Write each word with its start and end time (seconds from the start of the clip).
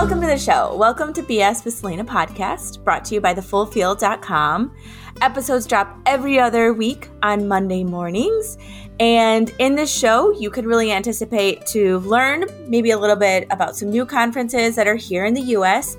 Welcome 0.00 0.22
to 0.22 0.28
the 0.28 0.38
show. 0.38 0.74
Welcome 0.76 1.12
to 1.12 1.22
BS 1.22 1.62
with 1.62 1.74
Salena 1.74 2.06
podcast, 2.06 2.82
brought 2.82 3.04
to 3.04 3.14
you 3.14 3.20
by 3.20 3.34
thefullfield.com. 3.34 4.74
Episodes 5.20 5.66
drop 5.66 6.00
every 6.06 6.40
other 6.40 6.72
week 6.72 7.10
on 7.22 7.46
Monday 7.46 7.84
mornings. 7.84 8.56
And 8.98 9.52
in 9.58 9.74
this 9.74 9.94
show, 9.94 10.32
you 10.32 10.50
can 10.50 10.66
really 10.66 10.90
anticipate 10.90 11.66
to 11.66 11.98
learn 11.98 12.46
maybe 12.66 12.92
a 12.92 12.98
little 12.98 13.14
bit 13.14 13.46
about 13.50 13.76
some 13.76 13.90
new 13.90 14.06
conferences 14.06 14.74
that 14.74 14.88
are 14.88 14.96
here 14.96 15.26
in 15.26 15.34
the 15.34 15.42
US 15.58 15.98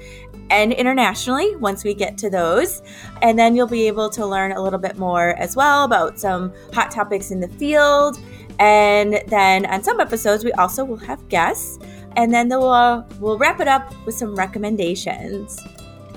and 0.49 0.73
internationally 0.73 1.55
once 1.57 1.83
we 1.83 1.93
get 1.93 2.17
to 2.17 2.29
those. 2.31 2.81
And 3.21 3.37
then 3.37 3.55
you'll 3.55 3.67
be 3.67 3.85
able 3.85 4.09
to 4.09 4.25
learn 4.25 4.53
a 4.53 4.61
little 4.63 4.79
bit 4.79 4.97
more 4.97 5.35
as 5.35 5.55
well 5.55 5.83
about 5.83 6.19
some 6.19 6.51
hot 6.73 6.89
topics 6.89 7.29
in 7.29 7.39
the 7.39 7.49
field. 7.49 8.19
And 8.57 9.21
then 9.27 9.67
on 9.67 9.83
some 9.83 9.99
episodes, 9.99 10.43
we 10.43 10.51
also 10.53 10.83
will 10.83 10.97
have 10.97 11.29
guests 11.29 11.77
and 12.15 12.33
then 12.33 12.49
we'll, 12.49 13.05
we'll 13.19 13.37
wrap 13.37 13.59
it 13.59 13.67
up 13.67 13.93
with 14.05 14.15
some 14.15 14.35
recommendations. 14.35 15.59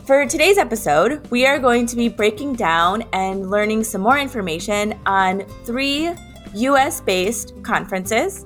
For 0.04 0.26
today's 0.26 0.58
episode, 0.58 1.26
we 1.30 1.46
are 1.46 1.58
going 1.58 1.86
to 1.86 1.96
be 1.96 2.08
breaking 2.08 2.56
down 2.56 3.04
and 3.12 3.50
learning 3.50 3.84
some 3.84 4.02
more 4.02 4.18
information 4.18 4.98
on 5.06 5.46
three 5.64 6.10
US 6.54 7.00
based 7.00 7.54
conferences. 7.62 8.44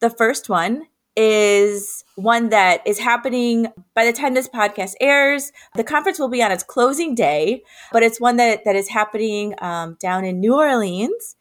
The 0.00 0.10
first 0.10 0.48
one 0.48 0.88
is 1.14 2.04
one 2.16 2.48
that 2.48 2.86
is 2.86 2.98
happening 2.98 3.66
by 3.94 4.04
the 4.04 4.12
time 4.12 4.34
this 4.34 4.48
podcast 4.48 4.94
airs. 5.00 5.52
The 5.76 5.84
conference 5.84 6.18
will 6.18 6.28
be 6.28 6.42
on 6.42 6.50
its 6.50 6.62
closing 6.62 7.14
day, 7.14 7.62
but 7.92 8.02
it's 8.02 8.20
one 8.20 8.36
that, 8.36 8.64
that 8.64 8.76
is 8.76 8.88
happening 8.88 9.54
um, 9.60 9.96
down 10.00 10.24
in 10.24 10.40
New 10.40 10.54
Orleans. 10.54 11.36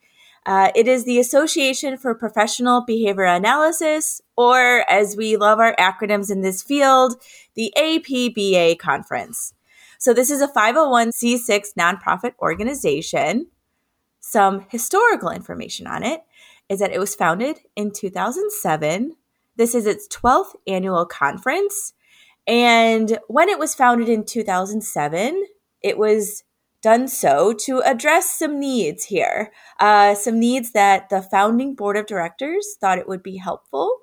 Uh, 0.45 0.71
it 0.73 0.87
is 0.87 1.05
the 1.05 1.19
Association 1.19 1.97
for 1.97 2.15
Professional 2.15 2.81
Behavior 2.81 3.25
Analysis, 3.25 4.21
or 4.35 4.89
as 4.89 5.15
we 5.15 5.37
love 5.37 5.59
our 5.59 5.75
acronyms 5.75 6.31
in 6.31 6.41
this 6.41 6.63
field, 6.63 7.21
the 7.55 7.71
APBA 7.77 8.79
conference. 8.79 9.53
So, 9.99 10.13
this 10.13 10.31
is 10.31 10.41
a 10.41 10.47
501c6 10.47 11.75
nonprofit 11.77 12.33
organization. 12.39 13.47
Some 14.19 14.65
historical 14.69 15.29
information 15.29 15.85
on 15.85 16.03
it 16.03 16.21
is 16.69 16.79
that 16.79 16.91
it 16.91 16.99
was 16.99 17.13
founded 17.13 17.59
in 17.75 17.91
2007. 17.91 19.15
This 19.57 19.75
is 19.75 19.85
its 19.85 20.07
12th 20.07 20.55
annual 20.65 21.05
conference. 21.05 21.93
And 22.47 23.19
when 23.27 23.49
it 23.49 23.59
was 23.59 23.75
founded 23.75 24.09
in 24.09 24.25
2007, 24.25 25.45
it 25.83 25.97
was 25.97 26.43
done 26.81 27.07
so 27.07 27.53
to 27.53 27.79
address 27.79 28.29
some 28.31 28.59
needs 28.59 29.05
here, 29.05 29.51
uh, 29.79 30.15
some 30.15 30.39
needs 30.39 30.71
that 30.71 31.09
the 31.09 31.21
founding 31.21 31.75
board 31.75 31.97
of 31.97 32.07
directors 32.07 32.75
thought 32.79 32.97
it 32.97 33.07
would 33.07 33.23
be 33.23 33.37
helpful. 33.37 33.97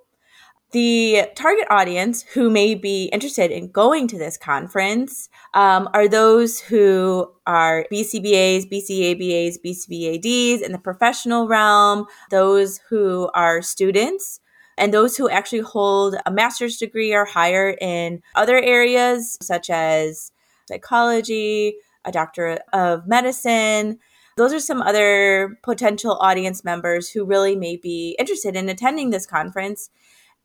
The 0.72 1.30
target 1.34 1.66
audience 1.70 2.22
who 2.34 2.50
may 2.50 2.74
be 2.74 3.04
interested 3.06 3.50
in 3.50 3.70
going 3.70 4.06
to 4.08 4.18
this 4.18 4.36
conference 4.36 5.30
um, 5.54 5.88
are 5.94 6.06
those 6.06 6.60
who 6.60 7.32
are 7.46 7.86
BCBAs, 7.90 8.70
BCABAs, 8.70 9.56
BCBADs 9.64 10.60
in 10.60 10.72
the 10.72 10.78
professional 10.78 11.48
realm, 11.48 12.04
those 12.30 12.80
who 12.90 13.30
are 13.34 13.62
students, 13.62 14.40
and 14.76 14.92
those 14.92 15.16
who 15.16 15.30
actually 15.30 15.60
hold 15.60 16.16
a 16.26 16.30
master's 16.30 16.76
degree 16.76 17.14
or 17.14 17.24
higher 17.24 17.70
in 17.80 18.22
other 18.34 18.58
areas 18.58 19.38
such 19.40 19.70
as 19.70 20.32
psychology, 20.68 21.76
a 22.08 22.12
doctor 22.12 22.58
of 22.72 23.06
medicine. 23.06 23.98
Those 24.36 24.52
are 24.52 24.60
some 24.60 24.82
other 24.82 25.58
potential 25.62 26.16
audience 26.20 26.64
members 26.64 27.10
who 27.10 27.24
really 27.24 27.56
may 27.56 27.76
be 27.76 28.16
interested 28.18 28.56
in 28.56 28.68
attending 28.68 29.10
this 29.10 29.26
conference. 29.26 29.90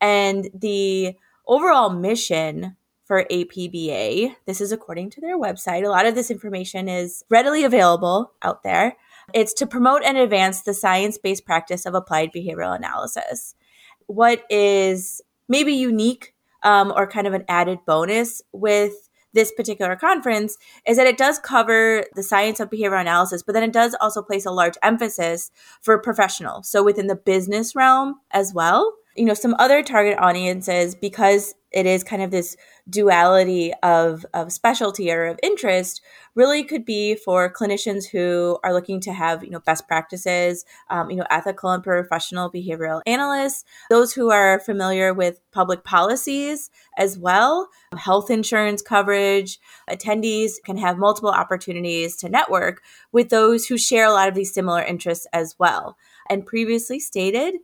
And 0.02 0.50
the 0.54 1.16
overall 1.48 1.90
mission 1.90 2.76
for 3.06 3.26
APBA, 3.30 4.36
this 4.46 4.62
is 4.62 4.72
according 4.72 5.10
to 5.12 5.22
their 5.22 5.38
website. 5.38 5.86
A 5.86 5.90
lot 5.90 6.06
of 6.06 6.16
this 6.16 6.32
information 6.32 6.88
is 6.88 7.24
readily 7.30 7.64
available 7.64 8.34
out 8.42 8.64
there. 8.64 8.96
It's 9.34 9.54
to 9.56 9.68
promote 9.68 10.04
and 10.04 10.18
advance 10.18 10.62
the 10.62 10.74
science 10.74 11.18
based 11.18 11.46
practice 11.46 11.86
of 11.86 11.94
applied 11.94 12.32
behavioral 12.34 12.76
analysis. 12.76 13.56
What 14.08 14.44
is 14.50 15.22
maybe 15.48 15.74
unique 15.74 16.34
um, 16.64 16.94
or 16.96 17.08
kind 17.08 17.28
of 17.28 17.34
an 17.34 17.46
added 17.48 17.80
bonus 17.86 18.42
with 18.52 19.03
this 19.34 19.52
particular 19.52 19.96
conference 19.96 20.58
is 20.88 20.98
that 20.98 21.08
it 21.08 21.18
does 21.18 21.40
cover 21.40 22.06
the 22.16 22.24
science 22.24 22.60
of 22.60 22.70
behavioral 22.70 23.02
analysis, 23.02 23.44
but 23.44 23.54
then 23.54 23.64
it 23.64 23.74
does 23.74 23.96
also 24.00 24.22
place 24.22 24.46
a 24.46 24.52
large 24.52 24.76
emphasis 24.84 25.52
for 25.82 25.98
professional. 26.00 26.64
So 26.64 26.84
within 26.84 27.08
the 27.08 27.16
business 27.16 27.76
realm 27.76 28.16
as 28.32 28.54
well. 28.54 28.94
You 29.16 29.26
know, 29.26 29.36
some 29.36 29.56
other 29.60 29.84
target 29.84 30.18
audiences, 30.18 30.96
because 30.96 31.54
it 31.74 31.86
is 31.86 32.04
kind 32.04 32.22
of 32.22 32.32
this 32.32 32.56
duality 32.90 33.74
of, 33.82 34.26
of 34.34 34.52
specialty 34.52 35.12
or 35.12 35.26
of 35.26 35.40
interest 35.42 36.02
really 36.36 36.64
could 36.64 36.86
be 36.86 37.16
for 37.16 37.52
clinicians 37.52 38.06
who 38.12 38.58
are 38.64 38.74
looking 38.74 39.00
to 39.00 39.14
have 39.14 39.44
you 39.44 39.50
know 39.50 39.60
best 39.60 39.88
practices 39.88 40.66
um, 40.90 41.10
you 41.10 41.16
know 41.16 41.26
ethical 41.30 41.72
and 41.72 41.84
professional 41.84 42.52
behavioral 42.52 43.02
analysts 43.06 43.64
those 43.90 44.14
who 44.14 44.32
are 44.32 44.60
familiar 44.60 45.14
with 45.14 45.40
public 45.52 45.84
policies 45.84 46.70
as 46.98 47.18
well 47.18 47.70
health 47.98 48.30
insurance 48.30 48.82
coverage 48.82 49.60
attendees 49.90 50.54
can 50.64 50.78
have 50.78 50.98
multiple 50.98 51.30
opportunities 51.30 52.16
to 52.18 52.30
network 52.30 52.82
with 53.12 53.30
those 53.30 53.66
who 53.66 53.78
share 53.78 54.06
a 54.06 54.12
lot 54.12 54.28
of 54.28 54.36
these 54.36 54.54
similar 54.54 54.82
interests 54.82 55.28
as 55.34 55.56
well. 55.60 55.98
And 56.30 56.46
previously 56.46 57.00
stated 57.00 57.56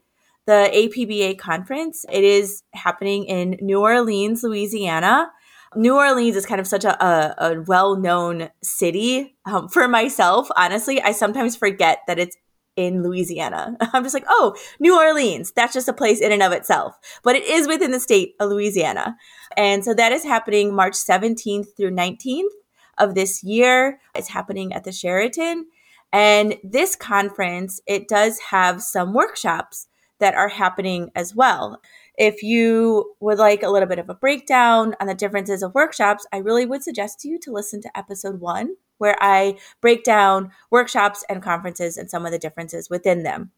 the 0.49 0.71
APBA 0.73 1.37
conference. 1.37 2.05
It 2.11 2.23
is 2.23 2.63
happening 2.73 3.25
in 3.25 3.59
New 3.61 3.81
Orleans, 3.81 4.41
Louisiana. 4.41 5.29
New 5.75 5.95
Orleans 5.95 6.35
is 6.35 6.47
kind 6.47 6.59
of 6.59 6.65
such 6.65 6.83
a, 6.83 7.05
a, 7.05 7.35
a 7.37 7.61
well 7.61 7.95
known 7.95 8.49
city 8.63 9.37
um, 9.45 9.69
for 9.69 9.87
myself. 9.87 10.49
Honestly, 10.57 10.99
I 11.03 11.11
sometimes 11.11 11.55
forget 11.55 11.99
that 12.07 12.17
it's 12.17 12.35
in 12.75 13.03
Louisiana. 13.03 13.77
I'm 13.93 14.01
just 14.01 14.15
like, 14.15 14.25
oh, 14.27 14.55
New 14.79 14.97
Orleans. 14.97 15.51
That's 15.55 15.75
just 15.75 15.87
a 15.87 15.93
place 15.93 16.19
in 16.19 16.31
and 16.31 16.41
of 16.41 16.51
itself. 16.51 16.97
But 17.23 17.35
it 17.35 17.43
is 17.43 17.67
within 17.67 17.91
the 17.91 17.99
state 17.99 18.33
of 18.39 18.49
Louisiana. 18.49 19.17
And 19.55 19.85
so 19.85 19.93
that 19.93 20.11
is 20.11 20.23
happening 20.23 20.73
March 20.73 20.95
17th 20.95 21.77
through 21.77 21.91
19th 21.91 22.49
of 22.97 23.13
this 23.13 23.43
year. 23.43 23.99
It's 24.15 24.29
happening 24.29 24.73
at 24.73 24.83
the 24.83 24.91
Sheraton. 24.91 25.67
And 26.11 26.55
this 26.63 26.95
conference, 26.95 27.79
it 27.85 28.07
does 28.07 28.39
have 28.49 28.81
some 28.81 29.13
workshops 29.13 29.85
that 30.19 30.35
are 30.35 30.49
happening 30.49 31.11
as 31.15 31.35
well. 31.35 31.81
If 32.17 32.43
you 32.43 33.15
would 33.19 33.37
like 33.37 33.63
a 33.63 33.69
little 33.69 33.87
bit 33.87 33.99
of 33.99 34.09
a 34.09 34.13
breakdown 34.13 34.95
on 34.99 35.07
the 35.07 35.13
differences 35.13 35.63
of 35.63 35.73
workshops, 35.73 36.27
I 36.31 36.37
really 36.37 36.65
would 36.65 36.83
suggest 36.83 37.23
you 37.23 37.39
to 37.39 37.51
listen 37.51 37.81
to 37.81 37.97
episode 37.97 38.39
one, 38.39 38.75
where 38.97 39.15
I 39.21 39.57
break 39.81 40.03
down 40.03 40.51
workshops 40.69 41.23
and 41.29 41.41
conferences 41.41 41.97
and 41.97 42.09
some 42.09 42.25
of 42.25 42.31
the 42.31 42.39
differences 42.39 42.89
within 42.89 43.23
them. 43.23 43.51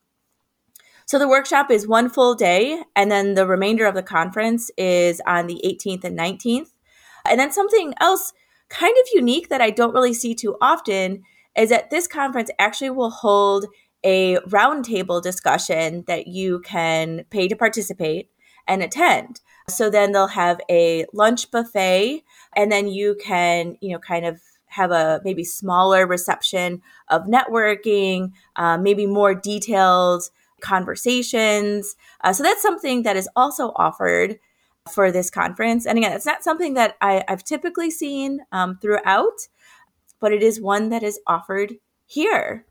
So 1.06 1.20
the 1.20 1.28
workshop 1.28 1.72
is 1.72 1.88
one 1.88 2.10
full 2.10 2.36
day, 2.36 2.84
and 2.96 3.12
then 3.12 3.34
the 3.34 3.48
remainder 3.48 3.86
of 3.86 3.96
the 3.96 4.04
conference 4.04 4.72
is 4.78 5.22
on 5.26 5.48
the 5.48 5.62
18th 5.66 6.04
and 6.04 6.18
19th. 6.18 6.72
And 7.26 7.40
then 7.40 7.52
something 7.52 7.94
else 8.00 8.34
kind 8.70 8.96
of 9.02 9.10
unique 9.14 9.50
that 9.50 9.62
I 9.62 9.72
don't 9.72 9.94
really 9.94 10.14
see 10.14 10.34
too 10.34 10.56
often 10.62 11.24
is 11.58 11.70
that 11.70 11.90
this 11.90 12.08
conference 12.08 12.50
actually 12.58 12.92
will 12.92 13.10
hold 13.10 13.66
a 14.04 14.38
roundtable 14.48 15.22
discussion 15.22 16.04
that 16.08 16.28
you 16.28 16.60
can 16.62 17.26
pay 17.30 17.48
to 17.48 17.56
participate 17.56 18.30
and 18.68 18.82
attend. 18.82 19.42
So 19.70 19.90
then 19.90 20.12
they'll 20.12 20.28
have 20.28 20.60
a 20.70 21.06
lunch 21.14 21.52
buffet, 21.52 22.24
and 22.56 22.72
then 22.72 22.88
you 22.88 23.16
can, 23.22 23.78
you 23.82 23.92
know, 23.92 24.00
kind 24.00 24.26
of 24.26 24.42
have 24.68 24.92
a 24.92 25.22
maybe 25.24 25.44
smaller 25.44 26.08
reception 26.08 26.82
of 27.10 27.24
networking, 27.24 28.32
uh, 28.56 28.78
maybe 28.78 29.06
more 29.06 29.36
detailed 29.36 30.24
conversations. 30.62 31.96
Uh, 32.24 32.32
so 32.32 32.44
that's 32.44 32.62
something 32.62 33.04
that 33.04 33.18
is 33.18 33.28
also 33.36 33.74
offered 33.76 34.40
for 34.90 35.12
this 35.12 35.30
conference. 35.30 35.86
And 35.86 35.98
again, 35.98 36.14
it's 36.14 36.26
not 36.26 36.44
something 36.44 36.74
that 36.76 36.96
I, 37.02 37.24
have 37.28 37.44
typically 37.44 37.92
seen 37.92 38.40
um, 38.52 38.78
throughout, 38.82 39.48
but 40.20 40.32
it 40.32 40.42
is 40.42 40.62
one 40.62 40.90
that 40.90 41.04
is 41.04 41.20
offered 41.28 41.76
here. 42.06 42.66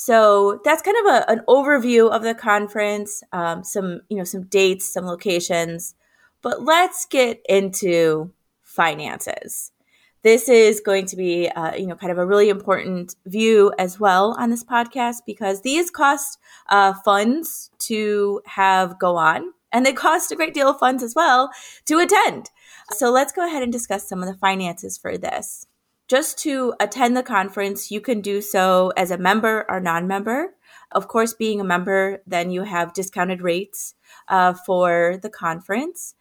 So 0.00 0.60
that's 0.62 0.80
kind 0.80 0.96
of 0.96 1.12
a, 1.12 1.30
an 1.32 1.40
overview 1.48 2.08
of 2.08 2.22
the 2.22 2.32
conference, 2.32 3.20
um, 3.32 3.64
some 3.64 4.02
you 4.08 4.16
know 4.16 4.22
some 4.22 4.44
dates, 4.44 4.92
some 4.92 5.06
locations. 5.06 5.96
But 6.40 6.62
let's 6.62 7.04
get 7.04 7.40
into 7.48 8.30
finances. 8.62 9.72
This 10.22 10.48
is 10.48 10.78
going 10.78 11.06
to 11.06 11.16
be 11.16 11.48
uh, 11.48 11.74
you 11.74 11.88
know 11.88 11.96
kind 11.96 12.12
of 12.12 12.18
a 12.18 12.24
really 12.24 12.48
important 12.48 13.16
view 13.26 13.72
as 13.76 13.98
well 13.98 14.36
on 14.38 14.50
this 14.50 14.62
podcast 14.62 15.22
because 15.26 15.62
these 15.62 15.90
cost 15.90 16.38
uh, 16.68 16.94
funds 17.04 17.72
to 17.88 18.40
have 18.46 19.00
go 19.00 19.16
on, 19.16 19.52
and 19.72 19.84
they 19.84 19.92
cost 19.92 20.30
a 20.30 20.36
great 20.36 20.54
deal 20.54 20.70
of 20.70 20.78
funds 20.78 21.02
as 21.02 21.16
well 21.16 21.50
to 21.86 21.98
attend. 21.98 22.50
So 22.92 23.10
let's 23.10 23.32
go 23.32 23.44
ahead 23.44 23.64
and 23.64 23.72
discuss 23.72 24.08
some 24.08 24.22
of 24.22 24.28
the 24.28 24.38
finances 24.38 24.96
for 24.96 25.18
this 25.18 25.66
just 26.08 26.38
to 26.38 26.74
attend 26.80 27.16
the 27.16 27.22
conference, 27.22 27.90
you 27.90 28.00
can 28.00 28.20
do 28.20 28.40
so 28.40 28.92
as 28.96 29.10
a 29.10 29.18
member 29.18 29.66
or 29.68 29.78
non 29.78 30.06
member. 30.06 30.54
Of 30.90 31.06
course, 31.06 31.34
being 31.34 31.60
a 31.60 31.64
member, 31.64 32.22
then 32.26 32.50
you 32.50 32.62
have 32.62 32.94
discounted 32.94 33.42
rates 33.42 33.94
uh, 34.28 34.54
for 34.54 35.18
the 35.22 35.28
conference. 35.28 36.14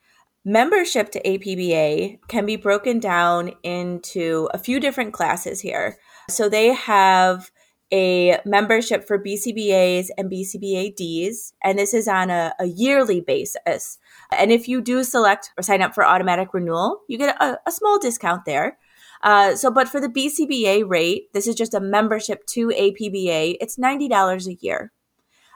Membership 0.43 1.11
to 1.11 1.21
APBA 1.23 2.19
can 2.27 2.45
be 2.45 2.57
broken 2.57 2.99
down 2.99 3.53
into 3.63 4.49
a 4.53 4.57
few 4.57 4.79
different 4.79 5.13
classes 5.13 5.61
here. 5.61 5.97
So 6.29 6.49
they 6.49 6.73
have 6.73 7.51
a 7.91 8.39
membership 8.45 9.07
for 9.07 9.17
BCBAs 9.17 10.07
and 10.17 10.29
BCBADs, 10.29 11.53
and 11.63 11.79
this 11.79 11.93
is 11.93 12.07
on 12.07 12.29
a, 12.29 12.53
a, 12.59 12.65
yearly 12.65 13.21
basis. 13.21 13.97
And 14.37 14.51
if 14.51 14.67
you 14.67 14.81
do 14.81 15.05
select 15.05 15.51
or 15.57 15.63
sign 15.63 15.81
up 15.81 15.95
for 15.95 16.05
automatic 16.05 16.53
renewal, 16.53 17.01
you 17.07 17.17
get 17.17 17.41
a, 17.41 17.59
a 17.65 17.71
small 17.71 17.97
discount 17.97 18.43
there. 18.45 18.77
Uh, 19.21 19.55
so, 19.55 19.71
but 19.71 19.89
for 19.89 19.99
the 19.99 20.09
BCBA 20.09 20.87
rate, 20.87 21.33
this 21.33 21.47
is 21.47 21.55
just 21.55 21.73
a 21.73 21.79
membership 21.79 22.45
to 22.47 22.67
APBA. 22.69 23.57
It's 23.59 23.77
ninety 23.77 24.07
dollars 24.07 24.47
a 24.47 24.53
year, 24.55 24.91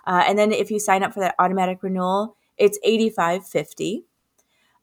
uh, 0.06 0.24
and 0.28 0.38
then 0.38 0.52
if 0.52 0.72
you 0.72 0.80
sign 0.80 1.04
up 1.04 1.14
for 1.14 1.20
that 1.20 1.36
automatic 1.40 1.84
renewal, 1.84 2.36
it's 2.58 2.80
eighty 2.84 3.10
five 3.10 3.48
fifty. 3.48 4.06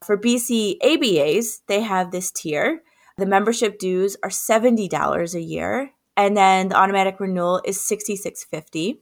For 0.04 0.16
BCABAs, 0.16 1.62
they 1.66 1.80
have 1.80 2.12
this 2.12 2.30
tier. 2.30 2.82
The 3.16 3.26
membership 3.26 3.78
dues 3.78 4.16
are 4.22 4.30
seventy 4.30 4.88
dollars 4.88 5.34
a 5.34 5.40
year, 5.40 5.90
and 6.16 6.36
then 6.36 6.68
the 6.68 6.76
automatic 6.76 7.18
renewal 7.18 7.60
is 7.64 7.80
sixty 7.80 8.14
six 8.14 8.44
fifty. 8.44 9.00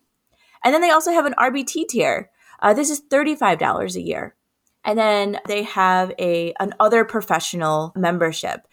And 0.65 0.75
then 0.75 0.81
they 0.81 0.91
also 0.91 1.13
have 1.13 1.27
an 1.27 1.35
RBT 1.39 1.89
tier. 1.89 2.31
Uh, 2.61 2.73
this 2.73 2.91
is 2.91 3.01
thirty 3.11 3.37
five 3.37 3.59
dollars 3.59 3.95
a 3.95 4.01
year. 4.01 4.35
And 4.85 4.99
then 4.99 5.39
they 5.47 5.65
have 5.65 6.13
a 6.19 6.55
an 6.61 6.73
other 6.81 7.05
professional 7.05 7.93
membership. 7.95 8.67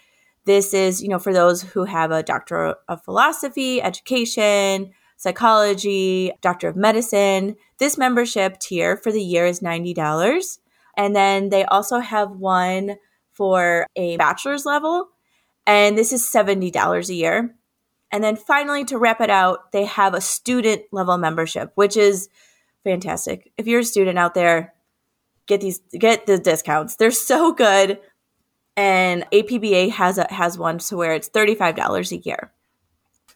This 0.46 0.74
is, 0.74 1.02
you 1.02 1.10
know, 1.10 1.20
for 1.20 1.34
those 1.34 1.62
who 1.62 1.86
have 1.86 2.12
a 2.12 2.24
doctor 2.24 2.76
of 2.88 3.04
philosophy, 3.04 3.82
education, 3.82 4.92
psychology, 5.18 6.34
doctor 6.42 6.68
of 6.68 6.76
medicine. 6.76 7.56
This 7.78 7.98
membership 7.98 8.60
tier 8.60 8.98
for 8.98 9.12
the 9.12 9.22
year 9.22 9.46
is 9.46 9.62
$90. 9.62 10.58
And 10.98 11.16
then 11.16 11.50
they 11.50 11.64
also 11.66 12.00
have 12.00 12.32
one 12.32 12.98
for 13.32 13.88
a 13.96 14.18
bachelor's 14.18 14.66
level, 14.66 15.08
and 15.66 15.98
this 15.98 16.14
is 16.14 16.30
$70 16.30 17.10
a 17.10 17.14
year. 17.14 17.56
And 18.12 18.24
then 18.24 18.36
finally, 18.36 18.86
to 18.86 19.00
wrap 19.00 19.22
it 19.22 19.32
out, 19.32 19.72
they 19.72 19.86
have 19.86 20.14
a 20.14 20.22
student 20.22 20.84
level 20.92 21.18
membership, 21.18 21.72
which 21.74 21.98
is 21.98 22.30
fantastic. 22.84 23.52
If 23.58 23.66
you're 23.66 23.80
a 23.80 23.84
student 23.86 24.20
out 24.20 24.36
there, 24.36 24.76
get 25.48 25.62
these 25.62 25.82
get 25.98 26.28
the 26.28 26.38
discounts. 26.38 26.96
They're 26.96 27.10
so 27.10 27.54
good 27.54 28.00
and 28.76 29.26
APBA 29.32 29.92
has 29.92 30.18
a, 30.18 30.28
has 30.30 30.58
one 30.58 30.80
to 30.80 30.98
where 30.98 31.14
it's 31.14 31.30
$35 31.30 32.12
a 32.12 32.18
year. 32.18 32.52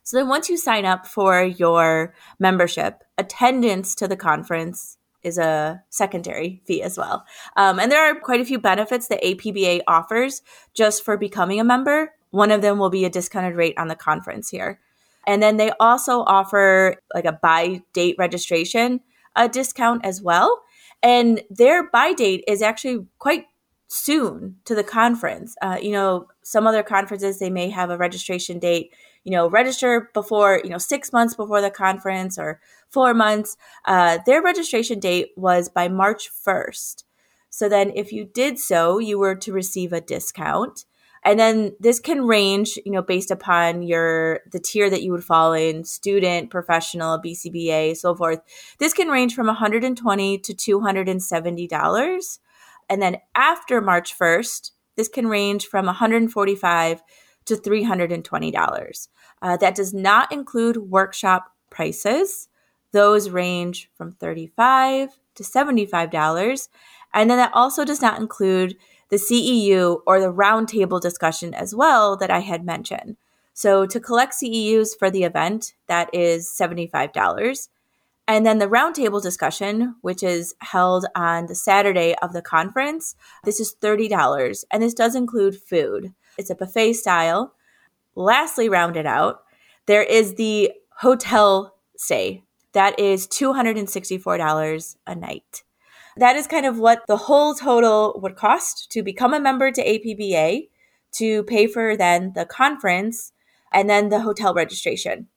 So 0.03 0.17
then 0.17 0.27
once 0.27 0.49
you 0.49 0.57
sign 0.57 0.85
up 0.85 1.05
for 1.05 1.43
your 1.43 2.13
membership, 2.39 3.03
attendance 3.17 3.93
to 3.95 4.07
the 4.07 4.15
conference 4.15 4.97
is 5.23 5.37
a 5.37 5.83
secondary 5.89 6.61
fee 6.65 6.81
as 6.81 6.97
well. 6.97 7.25
Um, 7.57 7.79
and 7.79 7.91
there 7.91 8.09
are 8.09 8.19
quite 8.19 8.39
a 8.39 8.45
few 8.45 8.59
benefits 8.59 9.07
that 9.09 9.21
APBA 9.21 9.81
offers 9.87 10.41
just 10.73 11.03
for 11.03 11.17
becoming 11.17 11.59
a 11.59 11.65
member. 11.65 12.13
One 12.29 12.51
of 12.51 12.61
them 12.61 12.77
will 12.77 12.89
be 12.89 13.05
a 13.05 13.09
discounted 13.09 13.55
rate 13.55 13.77
on 13.77 13.89
the 13.89 13.95
conference 13.95 14.49
here. 14.49 14.79
And 15.25 15.43
then 15.43 15.57
they 15.57 15.71
also 15.79 16.21
offer 16.21 16.95
like 17.13 17.25
a 17.25 17.33
by 17.33 17.81
date 17.93 18.15
registration 18.17 19.01
a 19.37 19.47
discount 19.47 20.03
as 20.03 20.21
well. 20.21 20.63
And 21.01 21.41
their 21.49 21.89
by 21.89 22.13
date 22.13 22.43
is 22.47 22.61
actually 22.61 23.05
quite 23.19 23.45
soon 23.87 24.57
to 24.65 24.75
the 24.75 24.83
conference. 24.83 25.55
Uh, 25.61 25.77
you 25.81 25.91
know, 25.91 26.27
some 26.43 26.67
other 26.67 26.83
conferences, 26.83 27.39
they 27.39 27.49
may 27.49 27.69
have 27.69 27.89
a 27.89 27.97
registration 27.97 28.59
date, 28.59 28.93
you 29.23 29.31
know, 29.31 29.49
register 29.49 30.09
before, 30.13 30.61
you 30.63 30.69
know, 30.69 30.77
six 30.77 31.13
months 31.13 31.35
before 31.35 31.61
the 31.61 31.71
conference 31.71 32.37
or 32.37 32.59
four 32.89 33.13
months. 33.13 33.57
Uh, 33.85 34.19
their 34.25 34.41
registration 34.41 34.99
date 34.99 35.29
was 35.35 35.69
by 35.69 35.87
March 35.87 36.29
1st. 36.45 37.03
So 37.49 37.69
then 37.69 37.91
if 37.95 38.11
you 38.11 38.25
did 38.25 38.59
so, 38.59 38.99
you 38.99 39.17
were 39.17 39.35
to 39.35 39.53
receive 39.53 39.93
a 39.93 40.01
discount. 40.01 40.85
And 41.23 41.39
then 41.39 41.75
this 41.79 41.99
can 41.99 42.25
range, 42.25 42.77
you 42.85 42.91
know, 42.91 43.01
based 43.01 43.31
upon 43.31 43.81
your 43.81 44.41
the 44.51 44.59
tier 44.59 44.89
that 44.89 45.01
you 45.01 45.11
would 45.11 45.23
fall 45.23 45.51
in, 45.53 45.83
student, 45.83 46.51
professional, 46.51 47.19
BCBA, 47.19 47.97
so 47.97 48.15
forth. 48.15 48.39
This 48.79 48.93
can 48.93 49.09
range 49.09 49.33
from 49.33 49.47
120 49.47 50.37
to 50.37 50.53
270 50.53 51.67
dollars. 51.67 52.39
And 52.89 53.01
then 53.01 53.17
after 53.35 53.81
March 53.81 54.17
1st, 54.17 54.71
this 54.95 55.07
can 55.07 55.27
range 55.27 55.67
from 55.67 55.85
145 55.85 57.03
to 57.45 57.55
$320. 57.55 59.07
Uh, 59.41 59.57
that 59.57 59.75
does 59.75 59.93
not 59.93 60.31
include 60.31 60.77
workshop 60.77 61.53
prices. 61.69 62.49
Those 62.91 63.29
range 63.29 63.89
from 63.95 64.13
35 64.13 65.19
to 65.35 65.43
$75. 65.43 66.67
And 67.13 67.29
then 67.29 67.37
that 67.37 67.53
also 67.53 67.85
does 67.85 68.01
not 68.01 68.19
include 68.19 68.75
the 69.09 69.17
CEU 69.17 70.01
or 70.05 70.19
the 70.19 70.33
roundtable 70.33 70.99
discussion 70.99 71.53
as 71.53 71.73
well 71.73 72.17
that 72.17 72.31
I 72.31 72.39
had 72.39 72.65
mentioned. 72.65 73.17
So 73.53 73.85
to 73.85 73.99
collect 73.99 74.33
CEUs 74.33 74.97
for 74.97 75.09
the 75.09 75.23
event, 75.23 75.73
that 75.87 76.09
is 76.13 76.47
$75. 76.47 77.69
And 78.27 78.45
then 78.45 78.57
the 78.57 78.67
roundtable 78.67 79.21
discussion, 79.21 79.95
which 80.01 80.21
is 80.21 80.53
held 80.59 81.05
on 81.15 81.45
the 81.45 81.55
Saturday 81.55 82.13
of 82.21 82.33
the 82.33 82.41
conference, 82.41 83.15
this 83.45 83.59
is 83.59 83.75
$30. 83.81 84.65
And 84.69 84.83
this 84.83 84.93
does 84.93 85.15
include 85.15 85.61
food. 85.61 86.13
It's 86.37 86.49
a 86.49 86.55
buffet 86.55 86.93
style. 86.93 87.53
Lastly, 88.15 88.67
rounded 88.67 89.05
out, 89.05 89.43
there 89.85 90.03
is 90.03 90.35
the 90.35 90.73
hotel 90.97 91.75
stay. 91.95 92.43
That 92.73 92.99
is 92.99 93.27
$264 93.27 94.95
a 95.07 95.15
night. 95.15 95.63
That 96.17 96.35
is 96.35 96.47
kind 96.47 96.65
of 96.65 96.79
what 96.79 97.05
the 97.07 97.17
whole 97.17 97.53
total 97.53 98.19
would 98.21 98.35
cost 98.35 98.91
to 98.91 99.03
become 99.03 99.33
a 99.33 99.39
member 99.39 99.71
to 99.71 99.81
APBA, 99.81 100.67
to 101.13 101.43
pay 101.43 101.67
for 101.67 101.95
then 101.95 102.33
the 102.35 102.45
conference, 102.45 103.31
and 103.71 103.89
then 103.89 104.09
the 104.09 104.21
hotel 104.21 104.53
registration. 104.53 105.27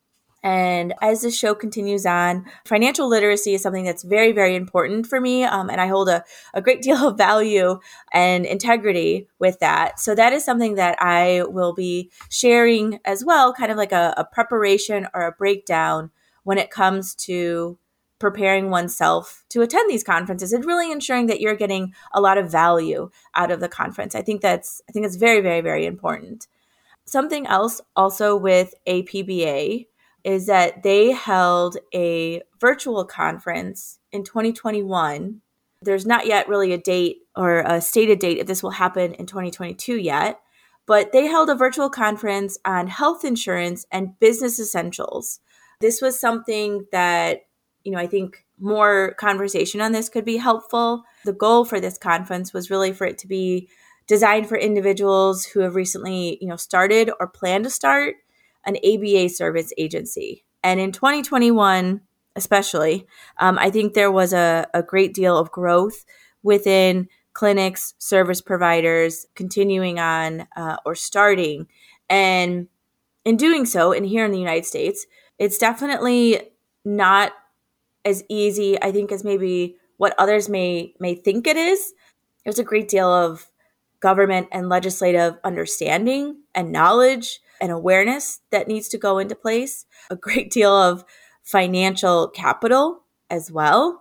And 0.42 0.94
as 1.02 1.20
the 1.20 1.30
show 1.30 1.54
continues 1.54 2.06
on, 2.06 2.46
financial 2.64 3.08
literacy 3.08 3.54
is 3.54 3.62
something 3.62 3.84
that's 3.84 4.02
very, 4.02 4.32
very 4.32 4.56
important 4.56 5.06
for 5.06 5.20
me. 5.20 5.44
Um, 5.44 5.68
and 5.68 5.80
I 5.80 5.86
hold 5.86 6.08
a, 6.08 6.24
a 6.54 6.62
great 6.62 6.82
deal 6.82 7.08
of 7.08 7.18
value 7.18 7.78
and 8.12 8.46
integrity 8.46 9.28
with 9.38 9.58
that. 9.60 10.00
So 10.00 10.14
that 10.14 10.32
is 10.32 10.44
something 10.44 10.76
that 10.76 11.00
I 11.00 11.42
will 11.46 11.74
be 11.74 12.10
sharing 12.30 13.00
as 13.04 13.24
well, 13.24 13.52
kind 13.52 13.70
of 13.70 13.76
like 13.76 13.92
a, 13.92 14.14
a 14.16 14.24
preparation 14.24 15.06
or 15.12 15.26
a 15.26 15.32
breakdown 15.32 16.10
when 16.44 16.58
it 16.58 16.70
comes 16.70 17.14
to 17.14 17.78
preparing 18.18 18.70
oneself 18.70 19.44
to 19.48 19.62
attend 19.62 19.90
these 19.90 20.04
conferences 20.04 20.52
and 20.52 20.64
really 20.64 20.92
ensuring 20.92 21.26
that 21.26 21.40
you're 21.40 21.56
getting 21.56 21.92
a 22.12 22.20
lot 22.20 22.38
of 22.38 22.50
value 22.50 23.10
out 23.34 23.50
of 23.50 23.60
the 23.60 23.68
conference. 23.68 24.14
I 24.14 24.22
think 24.22 24.42
that's 24.42 24.80
I 24.88 24.92
think 24.92 25.06
it's 25.06 25.16
very, 25.16 25.40
very, 25.40 25.60
very 25.60 25.86
important. 25.86 26.46
Something 27.06 27.46
else 27.46 27.80
also 27.96 28.36
with 28.36 28.74
APBA 28.86 29.86
is 30.24 30.46
that 30.46 30.82
they 30.82 31.12
held 31.12 31.76
a 31.94 32.42
virtual 32.60 33.04
conference 33.04 33.98
in 34.12 34.24
2021. 34.24 35.40
There's 35.82 36.06
not 36.06 36.26
yet 36.26 36.48
really 36.48 36.72
a 36.72 36.78
date 36.78 37.18
or 37.36 37.60
a 37.60 37.80
stated 37.80 38.18
date 38.18 38.38
if 38.38 38.46
this 38.46 38.62
will 38.62 38.70
happen 38.70 39.14
in 39.14 39.26
2022 39.26 39.96
yet, 39.96 40.40
but 40.86 41.12
they 41.12 41.26
held 41.26 41.48
a 41.48 41.54
virtual 41.54 41.88
conference 41.88 42.58
on 42.64 42.88
health 42.88 43.24
insurance 43.24 43.86
and 43.90 44.18
business 44.18 44.58
essentials. 44.58 45.40
This 45.80 46.02
was 46.02 46.20
something 46.20 46.86
that, 46.92 47.46
you 47.84 47.92
know, 47.92 47.98
I 47.98 48.06
think 48.06 48.44
more 48.58 49.14
conversation 49.14 49.80
on 49.80 49.92
this 49.92 50.10
could 50.10 50.26
be 50.26 50.36
helpful. 50.36 51.04
The 51.24 51.32
goal 51.32 51.64
for 51.64 51.80
this 51.80 51.96
conference 51.96 52.52
was 52.52 52.70
really 52.70 52.92
for 52.92 53.06
it 53.06 53.16
to 53.18 53.26
be 53.26 53.68
designed 54.06 54.48
for 54.48 54.58
individuals 54.58 55.44
who 55.44 55.60
have 55.60 55.76
recently, 55.76 56.36
you 56.40 56.48
know, 56.48 56.56
started 56.56 57.10
or 57.20 57.26
plan 57.26 57.62
to 57.62 57.70
start 57.70 58.16
an 58.66 58.76
ABA 58.76 59.30
service 59.30 59.72
agency. 59.78 60.44
And 60.62 60.80
in 60.80 60.92
2021, 60.92 62.00
especially, 62.36 63.06
um, 63.38 63.58
I 63.58 63.70
think 63.70 63.94
there 63.94 64.12
was 64.12 64.32
a, 64.32 64.66
a 64.74 64.82
great 64.82 65.14
deal 65.14 65.36
of 65.36 65.50
growth 65.50 66.04
within 66.42 67.08
clinics, 67.32 67.94
service 67.98 68.40
providers 68.40 69.26
continuing 69.34 69.98
on 69.98 70.46
uh, 70.56 70.76
or 70.84 70.94
starting. 70.94 71.66
And 72.08 72.68
in 73.24 73.36
doing 73.36 73.66
so, 73.66 73.92
and 73.92 74.04
here 74.04 74.24
in 74.24 74.32
the 74.32 74.38
United 74.38 74.66
States, 74.66 75.06
it's 75.38 75.58
definitely 75.58 76.40
not 76.84 77.32
as 78.04 78.24
easy, 78.28 78.80
I 78.82 78.92
think, 78.92 79.12
as 79.12 79.24
maybe 79.24 79.76
what 79.96 80.14
others 80.18 80.48
may 80.48 80.94
may 80.98 81.14
think 81.14 81.46
it 81.46 81.56
is. 81.56 81.92
There's 82.44 82.58
a 82.58 82.64
great 82.64 82.88
deal 82.88 83.12
of 83.12 83.50
government 84.00 84.48
and 84.50 84.68
legislative 84.68 85.34
understanding 85.44 86.36
and 86.54 86.72
knowledge 86.72 87.40
and 87.60 87.70
awareness 87.70 88.40
that 88.50 88.68
needs 88.68 88.88
to 88.88 88.98
go 88.98 89.18
into 89.18 89.34
place, 89.34 89.86
a 90.10 90.16
great 90.16 90.50
deal 90.52 90.74
of 90.74 91.04
financial 91.42 92.28
capital 92.28 93.04
as 93.28 93.50
well. 93.50 94.00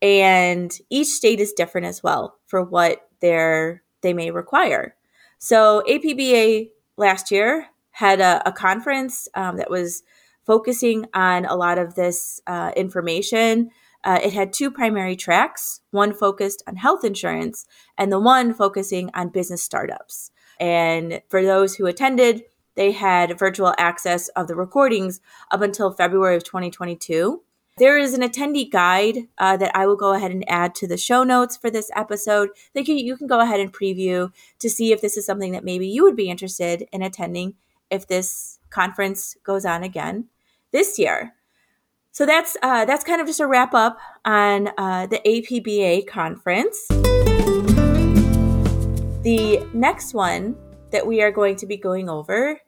And 0.00 0.72
each 0.90 1.08
state 1.08 1.40
is 1.40 1.52
different 1.52 1.86
as 1.86 2.02
well 2.02 2.38
for 2.46 2.62
what 2.62 3.08
they're, 3.20 3.82
they 4.02 4.12
may 4.12 4.30
require. 4.30 4.94
So 5.38 5.82
APBA 5.88 6.70
last 6.96 7.30
year 7.30 7.66
had 7.90 8.20
a, 8.20 8.42
a 8.46 8.52
conference 8.52 9.28
um, 9.34 9.56
that 9.56 9.70
was 9.70 10.02
focusing 10.46 11.04
on 11.14 11.44
a 11.44 11.56
lot 11.56 11.78
of 11.78 11.94
this 11.94 12.40
uh, 12.46 12.72
information. 12.76 13.70
Uh, 14.04 14.20
it 14.22 14.32
had 14.32 14.52
two 14.52 14.70
primary 14.70 15.16
tracks 15.16 15.80
one 15.90 16.14
focused 16.14 16.62
on 16.66 16.76
health 16.76 17.04
insurance, 17.04 17.66
and 17.96 18.12
the 18.12 18.20
one 18.20 18.54
focusing 18.54 19.10
on 19.14 19.28
business 19.28 19.62
startups. 19.62 20.30
And 20.60 21.20
for 21.28 21.42
those 21.42 21.76
who 21.76 21.86
attended, 21.86 22.44
they 22.78 22.92
had 22.92 23.36
virtual 23.36 23.74
access 23.76 24.28
of 24.28 24.46
the 24.46 24.54
recordings 24.54 25.20
up 25.50 25.60
until 25.62 25.90
February 25.90 26.36
of 26.36 26.44
2022. 26.44 27.42
There 27.76 27.98
is 27.98 28.14
an 28.14 28.20
attendee 28.20 28.70
guide 28.70 29.26
uh, 29.36 29.56
that 29.56 29.74
I 29.74 29.84
will 29.88 29.96
go 29.96 30.14
ahead 30.14 30.30
and 30.30 30.48
add 30.48 30.76
to 30.76 30.86
the 30.86 30.96
show 30.96 31.24
notes 31.24 31.56
for 31.56 31.70
this 31.70 31.90
episode 31.96 32.50
that 32.74 32.86
you, 32.86 33.16
can 33.16 33.26
go 33.26 33.40
ahead 33.40 33.58
and 33.58 33.72
preview 33.72 34.32
to 34.60 34.70
see 34.70 34.92
if 34.92 35.00
this 35.00 35.16
is 35.16 35.26
something 35.26 35.50
that 35.52 35.64
maybe 35.64 35.88
you 35.88 36.04
would 36.04 36.14
be 36.14 36.30
interested 36.30 36.86
in 36.92 37.02
attending 37.02 37.54
if 37.90 38.06
this 38.06 38.60
conference 38.70 39.36
goes 39.42 39.64
on 39.64 39.82
again 39.82 40.26
this 40.70 41.00
year. 41.00 41.34
So 42.12 42.26
that's 42.26 42.56
uh, 42.62 42.84
that's 42.84 43.02
kind 43.02 43.20
of 43.20 43.26
just 43.26 43.40
a 43.40 43.46
wrap 43.48 43.74
up 43.74 43.98
on 44.24 44.68
uh, 44.78 45.08
the 45.08 45.18
APBA 45.26 46.06
conference. 46.06 46.86
The 49.24 49.66
next 49.74 50.14
one 50.14 50.54
that 50.92 51.04
we 51.04 51.22
are 51.22 51.32
going 51.32 51.56
to 51.56 51.66
be 51.66 51.76
going 51.76 52.08
over 52.08 52.60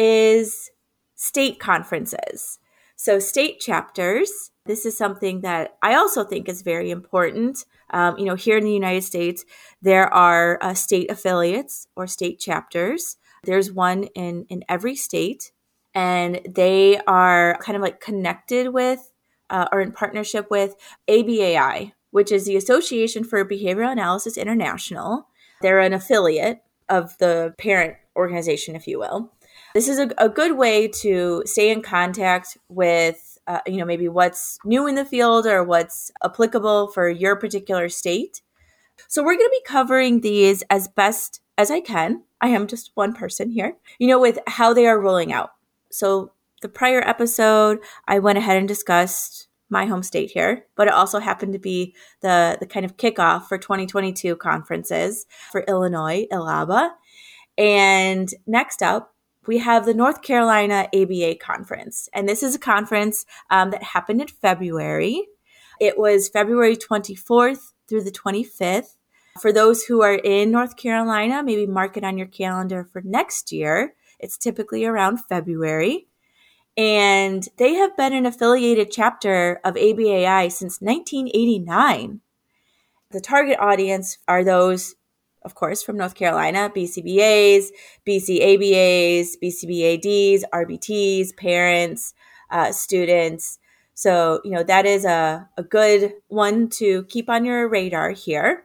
is 0.00 0.70
state 1.14 1.60
conferences. 1.60 2.58
So, 2.96 3.18
state 3.18 3.60
chapters, 3.60 4.50
this 4.64 4.86
is 4.86 4.96
something 4.96 5.42
that 5.42 5.76
I 5.82 5.94
also 5.94 6.24
think 6.24 6.48
is 6.48 6.62
very 6.62 6.90
important. 6.90 7.64
Um, 7.90 8.16
you 8.18 8.24
know, 8.24 8.34
here 8.34 8.56
in 8.56 8.64
the 8.64 8.72
United 8.72 9.04
States, 9.04 9.44
there 9.82 10.12
are 10.12 10.58
uh, 10.62 10.74
state 10.74 11.10
affiliates 11.10 11.86
or 11.96 12.06
state 12.06 12.38
chapters. 12.38 13.16
There's 13.44 13.72
one 13.72 14.04
in, 14.14 14.46
in 14.48 14.64
every 14.68 14.96
state, 14.96 15.52
and 15.94 16.40
they 16.48 16.98
are 17.06 17.58
kind 17.60 17.76
of 17.76 17.82
like 17.82 18.00
connected 18.00 18.72
with 18.72 19.12
uh, 19.50 19.66
or 19.72 19.80
in 19.80 19.92
partnership 19.92 20.50
with 20.50 20.76
ABAI, 21.08 21.92
which 22.10 22.32
is 22.32 22.46
the 22.46 22.56
Association 22.56 23.24
for 23.24 23.44
Behavioral 23.44 23.92
Analysis 23.92 24.38
International. 24.38 25.26
They're 25.60 25.80
an 25.80 25.92
affiliate 25.92 26.62
of 26.88 27.16
the 27.18 27.54
parent 27.58 27.96
organization, 28.16 28.76
if 28.76 28.86
you 28.86 28.98
will. 28.98 29.32
This 29.74 29.88
is 29.88 29.98
a, 29.98 30.10
a 30.18 30.28
good 30.28 30.56
way 30.56 30.88
to 31.02 31.42
stay 31.46 31.70
in 31.70 31.82
contact 31.82 32.58
with, 32.68 33.38
uh, 33.46 33.60
you 33.66 33.76
know, 33.76 33.84
maybe 33.84 34.08
what's 34.08 34.58
new 34.64 34.86
in 34.86 34.96
the 34.96 35.04
field 35.04 35.46
or 35.46 35.62
what's 35.62 36.10
applicable 36.24 36.88
for 36.88 37.08
your 37.08 37.36
particular 37.36 37.88
state. 37.88 38.42
So 39.08 39.22
we're 39.22 39.36
going 39.36 39.48
to 39.48 39.60
be 39.62 39.72
covering 39.72 40.20
these 40.20 40.62
as 40.70 40.88
best 40.88 41.40
as 41.56 41.70
I 41.70 41.80
can. 41.80 42.24
I 42.40 42.48
am 42.48 42.66
just 42.66 42.90
one 42.94 43.12
person 43.12 43.50
here, 43.50 43.76
you 43.98 44.08
know, 44.08 44.18
with 44.18 44.38
how 44.46 44.72
they 44.72 44.86
are 44.86 45.00
rolling 45.00 45.32
out. 45.32 45.50
So 45.90 46.32
the 46.62 46.68
prior 46.68 47.00
episode, 47.06 47.78
I 48.08 48.18
went 48.18 48.38
ahead 48.38 48.56
and 48.56 48.68
discussed 48.68 49.48
my 49.68 49.86
home 49.86 50.02
state 50.02 50.32
here, 50.32 50.66
but 50.74 50.88
it 50.88 50.92
also 50.92 51.20
happened 51.20 51.52
to 51.52 51.58
be 51.58 51.94
the, 52.22 52.56
the 52.58 52.66
kind 52.66 52.84
of 52.84 52.96
kickoff 52.96 53.44
for 53.44 53.56
2022 53.56 54.36
conferences 54.36 55.26
for 55.52 55.60
Illinois, 55.68 56.26
ILABA. 56.32 56.90
And 57.56 58.28
next 58.46 58.82
up, 58.82 59.14
we 59.50 59.58
have 59.58 59.84
the 59.84 59.92
North 59.92 60.22
Carolina 60.22 60.86
ABA 60.94 61.34
conference. 61.40 62.08
And 62.12 62.28
this 62.28 62.44
is 62.44 62.54
a 62.54 62.58
conference 62.60 63.26
um, 63.50 63.72
that 63.72 63.82
happened 63.82 64.20
in 64.20 64.28
February. 64.28 65.26
It 65.80 65.98
was 65.98 66.28
February 66.28 66.76
24th 66.76 67.72
through 67.88 68.04
the 68.04 68.12
25th. 68.12 68.94
For 69.40 69.52
those 69.52 69.82
who 69.82 70.02
are 70.02 70.14
in 70.14 70.52
North 70.52 70.76
Carolina, 70.76 71.42
maybe 71.42 71.66
mark 71.66 71.96
it 71.96 72.04
on 72.04 72.16
your 72.16 72.28
calendar 72.28 72.84
for 72.84 73.02
next 73.04 73.50
year. 73.50 73.94
It's 74.20 74.38
typically 74.38 74.84
around 74.84 75.18
February. 75.28 76.06
And 76.76 77.48
they 77.56 77.74
have 77.74 77.96
been 77.96 78.12
an 78.12 78.26
affiliated 78.26 78.92
chapter 78.92 79.60
of 79.64 79.74
ABAI 79.74 80.52
since 80.52 80.80
1989. 80.80 82.20
The 83.10 83.20
target 83.20 83.58
audience 83.58 84.18
are 84.28 84.44
those 84.44 84.94
of 85.42 85.54
course, 85.54 85.82
from 85.82 85.96
North 85.96 86.14
Carolina, 86.14 86.70
BCBAs, 86.74 87.68
BCABAs, 88.06 89.28
BCBADs, 89.42 90.42
RBTs, 90.52 91.36
parents, 91.36 92.14
uh, 92.50 92.72
students. 92.72 93.58
So, 93.94 94.40
you 94.44 94.50
know, 94.50 94.62
that 94.62 94.86
is 94.86 95.04
a, 95.04 95.48
a 95.56 95.62
good 95.62 96.14
one 96.28 96.68
to 96.70 97.04
keep 97.04 97.28
on 97.28 97.44
your 97.44 97.68
radar 97.68 98.10
here. 98.10 98.64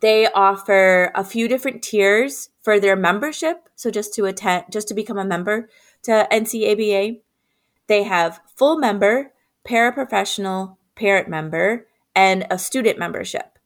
They 0.00 0.28
offer 0.28 1.10
a 1.14 1.24
few 1.24 1.48
different 1.48 1.82
tiers 1.82 2.50
for 2.62 2.78
their 2.78 2.94
membership. 2.94 3.68
So, 3.74 3.90
just 3.90 4.14
to 4.14 4.26
attend, 4.26 4.66
just 4.70 4.88
to 4.88 4.94
become 4.94 5.18
a 5.18 5.24
member 5.24 5.68
to 6.04 6.28
NCABA, 6.30 7.20
they 7.88 8.02
have 8.04 8.40
full 8.54 8.78
member, 8.78 9.32
paraprofessional, 9.66 10.76
parent 10.94 11.28
member, 11.28 11.86
and 12.14 12.46
a 12.50 12.58
student 12.58 12.98
membership. 12.98 13.57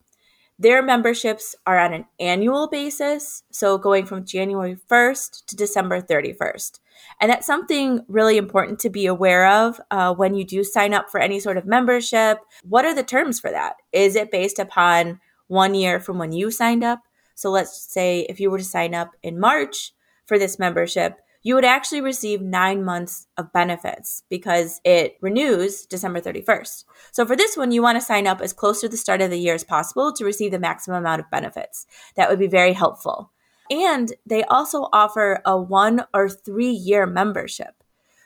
Their 0.62 0.80
memberships 0.80 1.56
are 1.66 1.76
on 1.76 1.92
an 1.92 2.04
annual 2.20 2.68
basis, 2.68 3.42
so 3.50 3.78
going 3.78 4.06
from 4.06 4.24
January 4.24 4.76
1st 4.88 5.46
to 5.46 5.56
December 5.56 6.00
31st. 6.00 6.78
And 7.20 7.28
that's 7.28 7.48
something 7.48 8.04
really 8.06 8.36
important 8.36 8.78
to 8.78 8.88
be 8.88 9.06
aware 9.06 9.48
of 9.48 9.80
uh, 9.90 10.14
when 10.14 10.36
you 10.36 10.44
do 10.44 10.62
sign 10.62 10.94
up 10.94 11.10
for 11.10 11.18
any 11.18 11.40
sort 11.40 11.56
of 11.56 11.66
membership. 11.66 12.38
What 12.62 12.84
are 12.84 12.94
the 12.94 13.02
terms 13.02 13.40
for 13.40 13.50
that? 13.50 13.74
Is 13.90 14.14
it 14.14 14.30
based 14.30 14.60
upon 14.60 15.18
one 15.48 15.74
year 15.74 15.98
from 15.98 16.16
when 16.16 16.30
you 16.30 16.52
signed 16.52 16.84
up? 16.84 17.00
So 17.34 17.50
let's 17.50 17.76
say 17.82 18.20
if 18.28 18.38
you 18.38 18.48
were 18.48 18.58
to 18.58 18.64
sign 18.64 18.94
up 18.94 19.16
in 19.20 19.40
March 19.40 19.92
for 20.26 20.38
this 20.38 20.60
membership, 20.60 21.18
you 21.42 21.54
would 21.54 21.64
actually 21.64 22.00
receive 22.00 22.40
nine 22.40 22.84
months 22.84 23.26
of 23.36 23.52
benefits 23.52 24.22
because 24.28 24.80
it 24.84 25.16
renews 25.20 25.86
December 25.86 26.20
31st. 26.20 26.84
So 27.10 27.26
for 27.26 27.36
this 27.36 27.56
one, 27.56 27.72
you 27.72 27.82
want 27.82 27.96
to 27.96 28.04
sign 28.04 28.26
up 28.26 28.40
as 28.40 28.52
close 28.52 28.80
to 28.80 28.88
the 28.88 28.96
start 28.96 29.20
of 29.20 29.30
the 29.30 29.38
year 29.38 29.54
as 29.54 29.64
possible 29.64 30.12
to 30.12 30.24
receive 30.24 30.52
the 30.52 30.58
maximum 30.58 30.98
amount 30.98 31.20
of 31.20 31.30
benefits. 31.30 31.86
That 32.14 32.30
would 32.30 32.38
be 32.38 32.46
very 32.46 32.72
helpful. 32.72 33.32
And 33.70 34.12
they 34.26 34.44
also 34.44 34.88
offer 34.92 35.40
a 35.44 35.60
one 35.60 36.04
or 36.14 36.28
three 36.28 36.70
year 36.70 37.06
membership. 37.06 37.82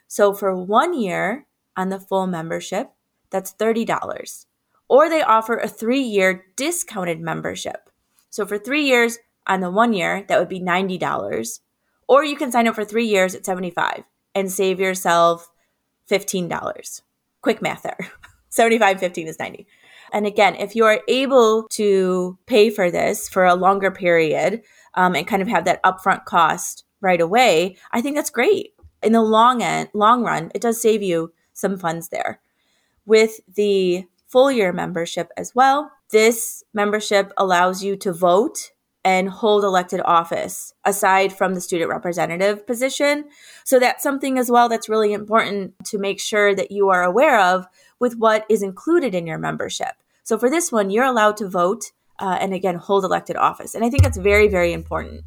So 0.09 0.33
for 0.33 0.55
one 0.55 0.99
year 0.99 1.47
on 1.77 1.89
the 1.89 2.01
full 2.01 2.27
membership, 2.27 2.91
that's 3.31 3.53
$30. 3.53 4.47
Or 4.89 5.09
they 5.09 5.23
offer 5.23 5.57
a 5.57 5.69
three 5.69 6.01
year 6.01 6.47
discounted 6.57 7.21
membership. 7.21 7.91
So 8.31 8.47
for 8.47 8.59
three 8.59 8.85
years 8.85 9.19
on 9.47 9.61
the 9.61 9.71
one 9.71 9.93
year, 9.93 10.25
that 10.29 10.39
would 10.39 10.49
be 10.49 10.61
$90. 10.61 11.61
Or 12.09 12.25
you 12.25 12.37
can 12.37 12.53
sign 12.53 12.69
up 12.69 12.75
for 12.75 12.85
three 12.85 13.07
years 13.07 13.35
at 13.35 13.45
75 13.45 14.05
and 14.35 14.51
save 14.51 14.81
yourself 14.81 15.51
$15. 16.11 17.03
Quick 17.43 17.63
math 17.63 17.83
there. 17.83 18.11
75, 18.49 19.01
15 19.01 19.29
is 19.29 19.39
90. 19.39 19.67
And 20.13 20.27
again, 20.27 20.55
if 20.55 20.77
you 20.77 20.85
are 20.85 21.01
able 21.09 21.67
to 21.71 22.39
pay 22.47 22.71
for 22.71 22.91
this 22.91 23.29
for 23.29 23.45
a 23.45 23.55
longer 23.55 23.91
period 23.91 24.63
um, 24.95 25.15
and 25.15 25.27
kind 25.27 25.43
of 25.43 25.49
have 25.49 25.65
that 25.65 25.83
upfront 25.83 26.25
cost 26.25 26.85
right 27.01 27.21
away, 27.21 27.77
I 27.93 28.01
think 28.01 28.17
that's 28.17 28.31
great. 28.31 28.75
In 29.03 29.13
the 29.13 29.23
long 29.23 29.63
end, 29.63 29.91
long 29.93 30.23
run, 30.23 30.51
it 30.55 30.63
does 30.63 30.81
save 30.81 31.03
you 31.03 31.33
some 31.53 31.77
funds 31.79 32.09
there. 32.09 32.41
With 33.05 33.41
the 33.55 34.05
full 34.27 34.51
year 34.51 34.73
membership 34.73 35.31
as 35.37 35.55
well, 35.55 35.91
this 36.11 36.63
membership 36.73 37.33
allows 37.37 37.83
you 37.83 37.97
to 37.97 38.13
vote 38.13 38.73
and 39.07 39.29
hold 39.29 39.63
elected 39.63 40.01
office 40.05 40.75
aside 40.85 41.33
from 41.33 41.55
the 41.55 41.61
student 41.61 41.89
representative 41.89 42.67
position. 42.67 43.25
So 43.63 43.79
that's 43.79 44.03
something 44.03 44.37
as 44.37 44.51
well 44.51 44.69
that's 44.69 44.89
really 44.89 45.13
important 45.13 45.75
to 45.85 45.99
make 45.99 46.19
sure 46.19 46.57
that 46.57 46.73
you 46.73 46.89
are 46.89 47.05
aware 47.05 47.39
of 47.39 47.69
with 48.01 48.17
what 48.17 48.45
is 48.49 48.65
included 48.65 49.15
in 49.15 49.25
your 49.25 49.39
membership. 49.39 49.93
So 50.25 50.37
for 50.37 50.51
this 50.51 50.73
one, 50.73 50.91
you're 50.91 51.05
allowed 51.05 51.37
to 51.37 51.49
vote 51.49 51.93
uh, 52.19 52.39
and 52.41 52.53
again 52.53 52.75
hold 52.75 53.05
elected 53.05 53.37
office. 53.37 53.77
And 53.77 53.85
I 53.85 53.91
think 53.91 54.03
that's 54.03 54.19
very, 54.19 54.49
very 54.49 54.73
important. 54.73 55.23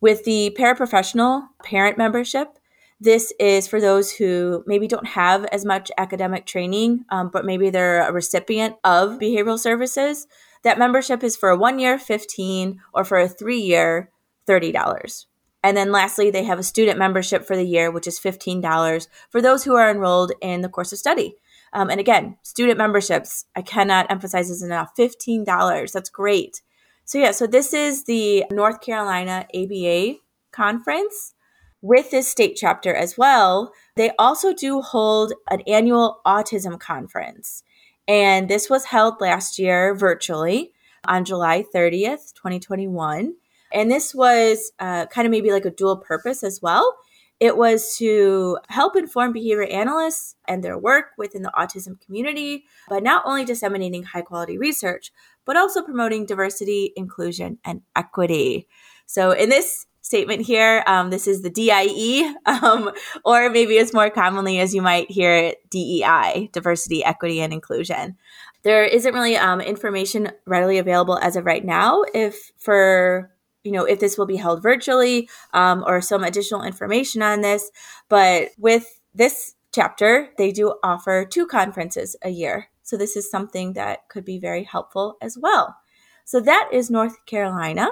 With 0.00 0.22
the 0.22 0.56
paraprofessional 0.56 1.48
parent 1.64 1.98
membership, 1.98 2.60
this 3.00 3.32
is 3.40 3.66
for 3.66 3.80
those 3.80 4.12
who 4.12 4.62
maybe 4.68 4.86
don't 4.86 5.06
have 5.06 5.46
as 5.46 5.64
much 5.64 5.90
academic 5.98 6.46
training, 6.46 7.04
um, 7.08 7.30
but 7.32 7.44
maybe 7.44 7.70
they're 7.70 8.08
a 8.08 8.12
recipient 8.12 8.76
of 8.84 9.18
behavioral 9.18 9.58
services. 9.58 10.28
That 10.66 10.80
membership 10.80 11.22
is 11.22 11.36
for 11.36 11.50
a 11.50 11.56
one 11.56 11.78
year, 11.78 11.96
15 11.96 12.80
or 12.92 13.04
for 13.04 13.20
a 13.20 13.28
three 13.28 13.60
year, 13.60 14.10
$30. 14.48 15.26
And 15.62 15.76
then 15.76 15.92
lastly, 15.92 16.28
they 16.28 16.42
have 16.42 16.58
a 16.58 16.64
student 16.64 16.98
membership 16.98 17.46
for 17.46 17.54
the 17.54 17.62
year, 17.62 17.88
which 17.88 18.08
is 18.08 18.18
$15 18.18 19.06
for 19.30 19.40
those 19.40 19.62
who 19.62 19.76
are 19.76 19.88
enrolled 19.88 20.32
in 20.42 20.62
the 20.62 20.68
course 20.68 20.92
of 20.92 20.98
study. 20.98 21.36
Um, 21.72 21.88
and 21.88 22.00
again, 22.00 22.36
student 22.42 22.78
memberships, 22.78 23.44
I 23.54 23.62
cannot 23.62 24.10
emphasize 24.10 24.48
this 24.48 24.60
enough 24.60 24.90
$15. 24.98 25.92
That's 25.92 26.10
great. 26.10 26.62
So, 27.04 27.18
yeah, 27.18 27.30
so 27.30 27.46
this 27.46 27.72
is 27.72 28.02
the 28.02 28.44
North 28.50 28.80
Carolina 28.80 29.46
ABA 29.54 30.16
conference. 30.50 31.34
With 31.80 32.10
this 32.10 32.26
state 32.26 32.56
chapter 32.56 32.92
as 32.92 33.16
well, 33.16 33.70
they 33.94 34.10
also 34.18 34.52
do 34.52 34.80
hold 34.80 35.32
an 35.48 35.60
annual 35.68 36.22
autism 36.26 36.80
conference. 36.80 37.62
And 38.08 38.48
this 38.48 38.70
was 38.70 38.86
held 38.86 39.20
last 39.20 39.58
year 39.58 39.94
virtually 39.94 40.72
on 41.04 41.24
July 41.24 41.64
30th, 41.74 42.34
2021. 42.34 43.34
And 43.72 43.90
this 43.90 44.14
was 44.14 44.72
uh, 44.78 45.06
kind 45.06 45.26
of 45.26 45.30
maybe 45.30 45.50
like 45.50 45.64
a 45.64 45.70
dual 45.70 45.96
purpose 45.96 46.42
as 46.42 46.62
well. 46.62 46.96
It 47.38 47.56
was 47.56 47.96
to 47.98 48.58
help 48.68 48.96
inform 48.96 49.32
behavior 49.32 49.64
analysts 49.64 50.36
and 50.48 50.64
their 50.64 50.78
work 50.78 51.06
within 51.18 51.42
the 51.42 51.52
autism 51.56 52.00
community 52.00 52.64
by 52.88 53.00
not 53.00 53.24
only 53.26 53.44
disseminating 53.44 54.04
high 54.04 54.22
quality 54.22 54.56
research, 54.56 55.12
but 55.44 55.56
also 55.56 55.82
promoting 55.82 56.24
diversity, 56.24 56.92
inclusion, 56.96 57.58
and 57.62 57.82
equity. 57.94 58.68
So, 59.04 59.32
in 59.32 59.50
this 59.50 59.86
statement 60.06 60.42
here, 60.42 60.84
um, 60.86 61.10
this 61.10 61.26
is 61.26 61.42
the 61.42 61.50
DIE, 61.50 62.32
um, 62.46 62.92
or 63.24 63.50
maybe 63.50 63.74
it's 63.74 63.92
more 63.92 64.08
commonly 64.08 64.60
as 64.60 64.72
you 64.72 64.80
might 64.80 65.10
hear 65.10 65.52
DEI, 65.68 66.48
diversity, 66.52 67.04
equity, 67.04 67.40
and 67.40 67.52
inclusion. 67.52 68.16
There 68.62 68.84
isn't 68.84 69.12
really 69.12 69.36
um, 69.36 69.60
information 69.60 70.30
readily 70.46 70.78
available 70.78 71.18
as 71.18 71.34
of 71.34 71.44
right 71.44 71.64
now 71.64 72.04
if 72.14 72.52
for 72.56 73.32
you 73.64 73.72
know 73.72 73.84
if 73.84 73.98
this 73.98 74.16
will 74.16 74.26
be 74.26 74.36
held 74.36 74.62
virtually 74.62 75.28
um, 75.52 75.82
or 75.86 76.00
some 76.00 76.22
additional 76.22 76.62
information 76.62 77.20
on 77.20 77.40
this. 77.40 77.70
But 78.08 78.50
with 78.58 79.00
this 79.14 79.54
chapter 79.72 80.30
they 80.38 80.52
do 80.52 80.74
offer 80.82 81.24
two 81.24 81.46
conferences 81.46 82.16
a 82.22 82.30
year. 82.30 82.68
So 82.82 82.96
this 82.96 83.16
is 83.16 83.30
something 83.30 83.72
that 83.72 84.08
could 84.08 84.24
be 84.24 84.38
very 84.38 84.62
helpful 84.62 85.16
as 85.20 85.36
well. 85.36 85.76
So 86.24 86.40
that 86.40 86.68
is 86.72 86.90
north 86.90 87.24
carolina. 87.26 87.90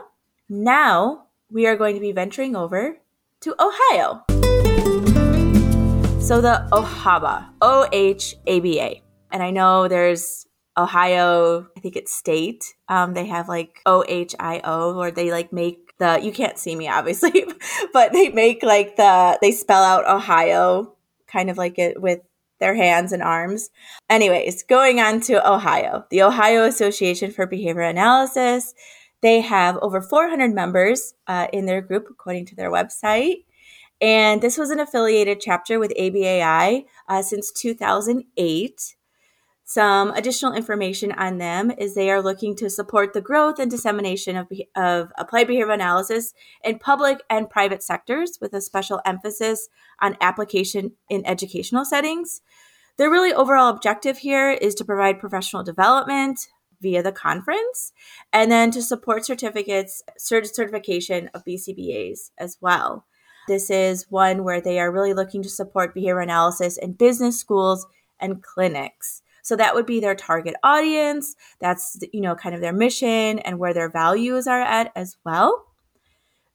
Now 0.49 1.24
we 1.51 1.67
are 1.67 1.77
going 1.77 1.95
to 1.95 2.01
be 2.01 2.13
venturing 2.13 2.57
over 2.57 2.99
to 3.41 3.55
ohio 3.61 4.25
so 6.21 6.41
the 6.41 6.67
ohaba 6.73 7.49
o-h-a-b-a 7.61 9.03
and 9.31 9.43
i 9.43 9.51
know 9.51 9.89
there's 9.89 10.47
Ohio, 10.77 11.69
I 11.77 11.81
think 11.81 11.97
it's 11.97 12.13
state. 12.13 12.75
Um, 12.89 13.15
they 13.15 13.27
have 13.27 13.49
like 13.49 13.81
O 13.87 14.05
H 14.09 14.35
I 14.41 14.61
O, 14.65 14.99
or 14.99 15.11
they 15.11 15.31
like 15.31 15.53
make 15.53 15.97
the, 15.99 16.19
you 16.21 16.33
can't 16.33 16.59
see 16.59 16.75
me 16.75 16.89
obviously, 16.89 17.45
but 17.93 18.13
they 18.13 18.31
make 18.31 18.63
like 18.63 18.97
the, 18.97 19.39
they 19.41 19.53
spell 19.53 19.85
out 19.85 20.09
Ohio 20.09 20.95
kind 21.29 21.51
of 21.51 21.59
like 21.59 21.79
it 21.79 22.01
with 22.01 22.21
their 22.59 22.75
hands 22.75 23.13
and 23.13 23.23
arms. 23.23 23.71
Anyways, 24.09 24.63
going 24.65 25.01
on 25.01 25.21
to 25.23 25.49
Ohio, 25.49 26.05
the 26.11 26.23
Ohio 26.23 26.65
Association 26.65 27.31
for 27.31 27.47
Behavior 27.47 27.83
Analysis. 27.83 28.75
They 29.25 29.41
have 29.41 29.79
over 29.81 30.03
400 30.03 30.55
members 30.55 31.15
uh, 31.27 31.47
in 31.51 31.65
their 31.65 31.81
group, 31.81 32.09
according 32.11 32.45
to 32.45 32.55
their 32.55 32.71
website. 32.71 33.47
And 33.99 34.43
this 34.43 34.59
was 34.59 34.69
an 34.69 34.81
affiliated 34.81 35.41
chapter 35.41 35.79
with 35.79 35.95
ABAI 35.99 36.85
uh, 37.09 37.23
since 37.23 37.51
2008. 37.51 38.97
Some 39.65 40.11
additional 40.11 40.53
information 40.53 41.11
on 41.13 41.39
them 41.39 41.71
is 41.71 41.95
they 41.95 42.11
are 42.11 42.21
looking 42.21 42.55
to 42.57 42.69
support 42.69 43.15
the 43.15 43.23
growth 43.23 43.59
and 43.59 43.71
dissemination 43.71 44.37
of, 44.37 44.49
of 44.77 45.11
applied 45.17 45.47
behavior 45.47 45.73
analysis 45.73 46.35
in 46.63 46.79
public 46.79 47.23
and 47.31 47.49
private 47.49 47.83
sectors 47.83 48.37
with 48.43 48.53
a 48.53 48.61
special 48.61 49.01
emphasis 49.07 49.71
on 50.03 50.19
application 50.21 50.93
in 51.09 51.25
educational 51.25 51.87
settings. 51.87 52.43
Their 52.99 53.11
really 53.11 53.33
overall 53.33 53.71
objective 53.71 54.19
here 54.19 54.51
is 54.51 54.75
to 54.75 54.85
provide 54.85 55.19
professional 55.19 55.65
development 55.65 56.47
via 56.85 57.03
the 57.03 57.11
conference 57.11 57.93
and 58.33 58.53
then 58.53 58.71
to 58.71 58.83
support 58.83 59.27
certificates, 59.27 60.03
cert- 60.21 60.55
certification 60.55 61.31
of 61.35 61.45
BCBAs 61.45 62.31
as 62.39 62.59
well. 62.61 63.07
This 63.49 63.71
is 63.71 64.07
one 64.11 64.45
where 64.45 64.61
they 64.61 64.79
are 64.79 64.93
really 64.93 65.15
looking 65.15 65.43
to 65.43 65.49
support 65.49 65.95
behavior 65.95 66.21
analysis 66.21 66.77
in 66.77 66.93
business 66.93 67.41
schools 67.41 67.87
and 68.21 68.43
clinics. 68.43 69.23
So 69.43 69.57
that 69.57 69.75
would 69.75 69.87
be 69.87 70.01
their 70.01 70.15
target 70.15 70.55
audience. 70.63 71.35
That's, 71.61 71.99
you 72.13 72.21
know, 72.21 72.35
kind 72.35 72.55
of 72.55 72.61
their 72.61 72.73
mission 72.73 73.41
and 73.41 73.59
where 73.59 73.75
their 73.75 73.91
values 73.91 74.47
are 74.47 74.63
at 74.63 74.93
as 74.95 75.17
well. 75.25 75.67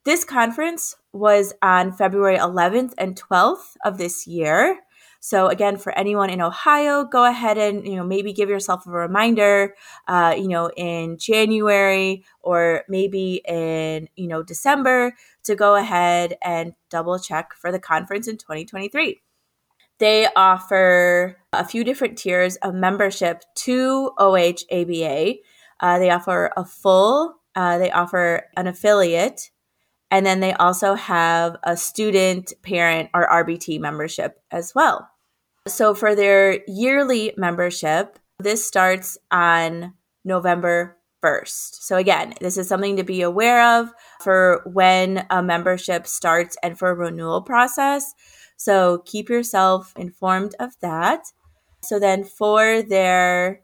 This 0.06 0.24
conference 0.24 0.96
was 1.12 1.54
on 1.62 1.92
February 1.92 2.38
11th 2.38 2.94
and 2.98 3.20
12th 3.20 3.76
of 3.84 3.98
this 3.98 4.26
year. 4.26 4.80
So 5.20 5.48
again, 5.48 5.78
for 5.78 5.98
anyone 5.98 6.30
in 6.30 6.42
Ohio, 6.42 7.04
go 7.04 7.26
ahead 7.26 7.58
and 7.58 7.86
you 7.86 7.96
know 7.96 8.04
maybe 8.04 8.34
give 8.34 8.50
yourself 8.50 8.88
a 8.88 8.92
reminder, 8.92 9.76
uh, 10.08 10.36
you 10.38 10.48
know, 10.48 10.70
in 10.78 11.18
January 11.18 12.24
or 12.42 12.84
maybe 12.88 13.42
in 13.48 14.08
you 14.16 14.28
know 14.28 14.44
December 14.44 15.14
to 15.44 15.56
go 15.56 15.76
ahead 15.76 16.38
and 16.44 16.74
double 16.90 17.20
check 17.20 17.54
for 17.54 17.72
the 17.72 17.80
conference 17.80 18.28
in 18.28 18.38
2023. 18.38 19.22
They 20.00 20.28
offer 20.36 21.38
a 21.52 21.66
few 21.66 21.84
different 21.84 22.18
tiers 22.18 22.56
of 22.58 22.74
membership 22.74 23.44
to 23.56 24.12
OHABA. 24.18 25.40
Uh, 25.82 26.00
they 26.00 26.10
offer 26.10 26.52
a 26.56 26.64
full, 26.64 27.36
uh, 27.56 27.78
they 27.78 27.92
offer 27.92 28.46
an 28.56 28.68
affiliate, 28.68 29.52
and 30.12 30.26
then 30.26 30.40
they 30.40 30.54
also 30.54 30.96
have 30.96 31.58
a 31.64 31.78
student, 31.78 32.54
parent, 32.64 33.10
or 33.14 33.28
RBT 33.28 33.80
membership 33.80 34.42
as 34.52 34.74
well. 34.74 35.10
So 35.68 35.94
for 35.94 36.16
their 36.16 36.62
yearly 36.68 37.34
membership, 37.38 38.18
this 38.40 38.66
starts 38.66 39.18
on 39.30 39.94
November 40.24 40.98
1st. 41.24 41.82
So 41.82 41.98
again, 41.98 42.34
this 42.40 42.58
is 42.58 42.68
something 42.68 42.96
to 42.96 43.04
be 43.04 43.22
aware 43.22 43.80
of 43.80 43.92
for 44.22 44.64
when 44.66 45.26
a 45.30 45.44
membership 45.44 46.08
starts 46.08 46.58
and 46.64 46.78
for 46.80 46.90
a 46.90 46.96
renewal 46.96 47.42
process. 47.42 48.14
So 48.58 49.04
keep 49.06 49.30
yourself 49.30 49.94
informed 49.98 50.56
of 50.60 50.72
that. 50.82 51.26
So 51.84 52.00
then 52.00 52.24
for 52.24 52.82
their 52.82 53.62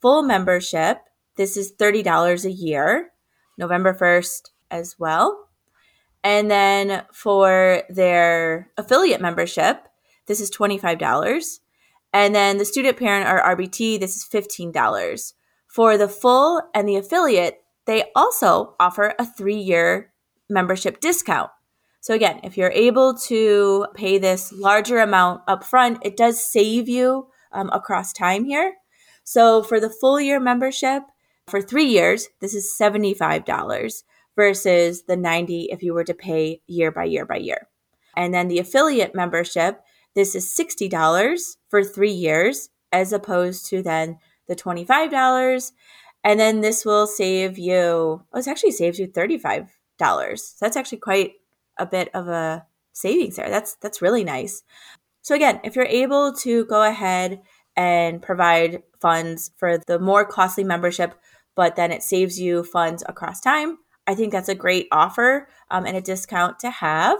full 0.00 0.22
membership, 0.22 0.98
this 1.36 1.56
is 1.56 1.72
$30 1.72 2.44
a 2.44 2.50
year, 2.50 3.10
November 3.58 3.94
1st 3.94 4.50
as 4.70 4.96
well. 4.98 5.48
And 6.24 6.50
then 6.50 7.04
for 7.12 7.82
their 7.88 8.70
affiliate 8.76 9.20
membership, 9.20 9.88
this 10.26 10.40
is 10.40 10.50
$25. 10.50 11.58
And 12.12 12.34
then 12.34 12.58
the 12.58 12.64
student 12.64 12.96
parent 12.96 13.28
or 13.28 13.40
RBT, 13.56 13.98
this 13.98 14.16
is 14.16 14.28
$15. 14.30 15.32
For 15.66 15.96
the 15.96 16.08
full 16.08 16.62
and 16.74 16.88
the 16.88 16.96
affiliate, 16.96 17.62
they 17.86 18.04
also 18.14 18.74
offer 18.78 19.14
a 19.18 19.26
three 19.26 19.56
year 19.56 20.12
membership 20.48 21.00
discount. 21.00 21.50
So 22.00 22.14
again, 22.14 22.40
if 22.42 22.56
you're 22.56 22.72
able 22.72 23.14
to 23.28 23.86
pay 23.94 24.18
this 24.18 24.52
larger 24.52 24.98
amount 24.98 25.46
upfront, 25.46 25.98
it 26.02 26.16
does 26.16 26.44
save 26.44 26.88
you 26.88 27.28
um, 27.52 27.70
across 27.72 28.12
time 28.12 28.44
here. 28.44 28.74
So 29.24 29.62
for 29.62 29.80
the 29.80 29.90
full 29.90 30.20
year 30.20 30.40
membership, 30.40 31.04
for 31.46 31.60
three 31.60 31.86
years, 31.86 32.28
this 32.40 32.54
is 32.54 32.76
$75 32.80 34.02
versus 34.36 35.04
the 35.04 35.16
90 35.16 35.68
if 35.70 35.82
you 35.82 35.94
were 35.94 36.04
to 36.04 36.14
pay 36.14 36.60
year 36.66 36.90
by 36.90 37.04
year 37.04 37.26
by 37.26 37.36
year. 37.36 37.68
And 38.16 38.32
then 38.32 38.48
the 38.48 38.58
affiliate 38.58 39.14
membership, 39.14 39.80
this 40.14 40.34
is 40.34 40.54
$60 40.58 41.56
for 41.68 41.82
three 41.82 42.12
years 42.12 42.68
as 42.92 43.12
opposed 43.12 43.66
to 43.66 43.82
then 43.82 44.18
the 44.48 44.56
$25. 44.56 45.72
And 46.24 46.38
then 46.38 46.60
this 46.60 46.84
will 46.84 47.06
save 47.06 47.58
you, 47.58 47.74
oh, 47.80 48.26
it 48.34 48.46
actually 48.46 48.72
saves 48.72 48.98
you 48.98 49.08
$35. 49.08 49.68
So 49.98 50.56
that's 50.60 50.76
actually 50.76 50.98
quite 50.98 51.32
a 51.78 51.86
bit 51.86 52.10
of 52.14 52.28
a 52.28 52.66
savings 52.92 53.36
there. 53.36 53.48
That's 53.48 53.76
that's 53.76 54.02
really 54.02 54.24
nice. 54.24 54.62
So 55.22 55.34
again, 55.34 55.60
if 55.64 55.76
you're 55.76 55.84
able 55.84 56.32
to 56.34 56.64
go 56.66 56.82
ahead 56.82 57.40
and 57.76 58.20
provide 58.20 58.82
funds 59.00 59.50
for 59.56 59.78
the 59.78 59.98
more 59.98 60.24
costly 60.24 60.64
membership, 60.64 61.14
but 61.54 61.76
then 61.76 61.92
it 61.92 62.02
saves 62.02 62.40
you 62.40 62.64
funds 62.64 63.02
across 63.08 63.40
time, 63.40 63.78
I 64.06 64.14
think 64.14 64.32
that's 64.32 64.48
a 64.48 64.54
great 64.54 64.88
offer 64.90 65.48
um, 65.70 65.86
and 65.86 65.96
a 65.96 66.00
discount 66.00 66.58
to 66.60 66.70
have. 66.70 67.18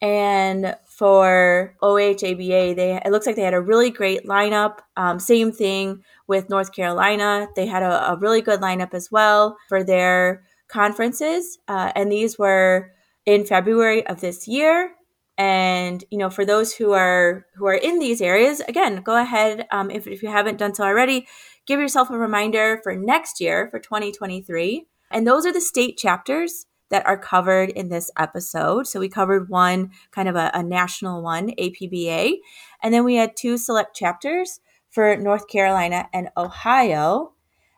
And 0.00 0.74
for 0.84 1.76
OHABA, 1.80 2.74
they 2.74 3.00
it 3.04 3.12
looks 3.12 3.24
like 3.24 3.36
they 3.36 3.42
had 3.42 3.54
a 3.54 3.60
really 3.60 3.90
great 3.90 4.26
lineup. 4.26 4.78
Um, 4.96 5.20
same 5.20 5.52
thing 5.52 6.02
with 6.26 6.50
North 6.50 6.72
Carolina; 6.72 7.46
they 7.54 7.66
had 7.66 7.84
a, 7.84 8.10
a, 8.10 8.16
really 8.16 8.40
good 8.42 8.60
lineup 8.60 8.94
as 8.94 9.12
well 9.12 9.56
for 9.68 9.84
their 9.84 10.42
conferences, 10.66 11.58
uh, 11.68 11.92
and 11.94 12.10
these 12.10 12.36
were 12.36 12.90
in 13.26 13.44
February 13.44 14.04
of 14.08 14.20
this 14.20 14.48
year. 14.48 14.90
And 15.38 16.04
you 16.10 16.18
know, 16.18 16.30
for 16.30 16.44
those 16.44 16.74
who 16.74 16.92
are 16.92 17.46
who 17.54 17.66
are 17.66 17.74
in 17.74 18.00
these 18.00 18.20
areas, 18.20 18.60
again, 18.62 19.02
go 19.02 19.16
ahead 19.16 19.68
um, 19.70 19.88
if 19.88 20.08
if 20.08 20.20
you 20.20 20.30
haven't 20.30 20.58
done 20.58 20.74
so 20.74 20.82
already, 20.82 21.28
give 21.64 21.78
yourself 21.78 22.10
a 22.10 22.18
reminder 22.18 22.80
for 22.82 22.96
next 22.96 23.40
year 23.40 23.68
for 23.70 23.78
2023. 23.78 24.88
And 25.12 25.26
those 25.26 25.46
are 25.46 25.52
the 25.52 25.60
state 25.60 25.96
chapters 25.96 26.66
that 26.90 27.06
are 27.06 27.16
covered 27.16 27.70
in 27.70 27.88
this 27.88 28.10
episode. 28.18 28.86
So 28.86 29.00
we 29.00 29.08
covered 29.08 29.48
one 29.48 29.90
kind 30.10 30.28
of 30.28 30.36
a, 30.36 30.50
a 30.52 30.62
national 30.62 31.22
one, 31.22 31.50
APBA, 31.58 32.34
and 32.82 32.92
then 32.92 33.04
we 33.04 33.16
had 33.16 33.36
two 33.36 33.56
select 33.56 33.96
chapters 33.96 34.60
for 34.90 35.16
North 35.16 35.48
Carolina 35.48 36.08
and 36.12 36.28
Ohio. 36.36 37.32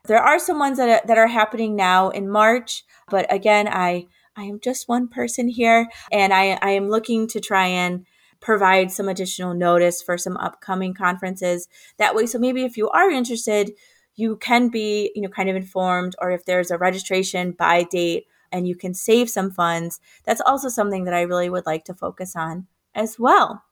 There 0.06 0.22
are 0.22 0.38
some 0.38 0.58
ones 0.58 0.78
that 0.78 0.88
are, 0.88 1.06
that 1.06 1.16
are 1.16 1.28
happening 1.28 1.76
now 1.76 2.10
in 2.10 2.28
March, 2.28 2.82
but 3.08 3.32
again, 3.32 3.68
I 3.68 4.06
I 4.36 4.42
am 4.44 4.58
just 4.58 4.88
one 4.88 5.06
person 5.06 5.46
here, 5.46 5.88
and 6.10 6.34
I, 6.34 6.58
I 6.60 6.70
am 6.70 6.88
looking 6.88 7.28
to 7.28 7.40
try 7.40 7.66
and 7.66 8.04
provide 8.40 8.90
some 8.90 9.08
additional 9.08 9.54
notice 9.54 10.02
for 10.02 10.18
some 10.18 10.36
upcoming 10.36 10.92
conferences. 10.92 11.68
That 11.98 12.14
way, 12.14 12.26
so 12.26 12.38
maybe 12.38 12.64
if 12.64 12.76
you 12.76 12.90
are 12.90 13.10
interested, 13.10 13.72
you 14.16 14.36
can 14.36 14.68
be, 14.68 15.10
you 15.14 15.22
know, 15.22 15.28
kind 15.28 15.48
of 15.48 15.56
informed, 15.56 16.14
or 16.20 16.30
if 16.30 16.44
there's 16.44 16.70
a 16.70 16.78
registration 16.78 17.52
by 17.52 17.82
date 17.84 18.26
and 18.52 18.68
you 18.68 18.76
can 18.76 18.94
save 18.94 19.28
some 19.28 19.50
funds, 19.50 20.00
that's 20.24 20.40
also 20.40 20.68
something 20.68 21.04
that 21.04 21.14
I 21.14 21.22
really 21.22 21.50
would 21.50 21.66
like 21.66 21.84
to 21.86 21.94
focus 21.94 22.36
on 22.36 22.66
as 22.94 23.18
well. 23.18 23.64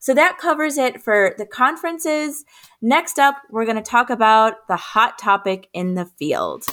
So 0.00 0.14
that 0.14 0.38
covers 0.38 0.78
it 0.78 1.02
for 1.02 1.34
the 1.38 1.46
conferences. 1.46 2.44
Next 2.80 3.18
up, 3.18 3.36
we're 3.50 3.64
going 3.64 3.76
to 3.76 3.82
talk 3.82 4.10
about 4.10 4.68
the 4.68 4.76
hot 4.76 5.18
topic 5.18 5.68
in 5.72 5.94
the 5.94 6.04
field. 6.04 6.64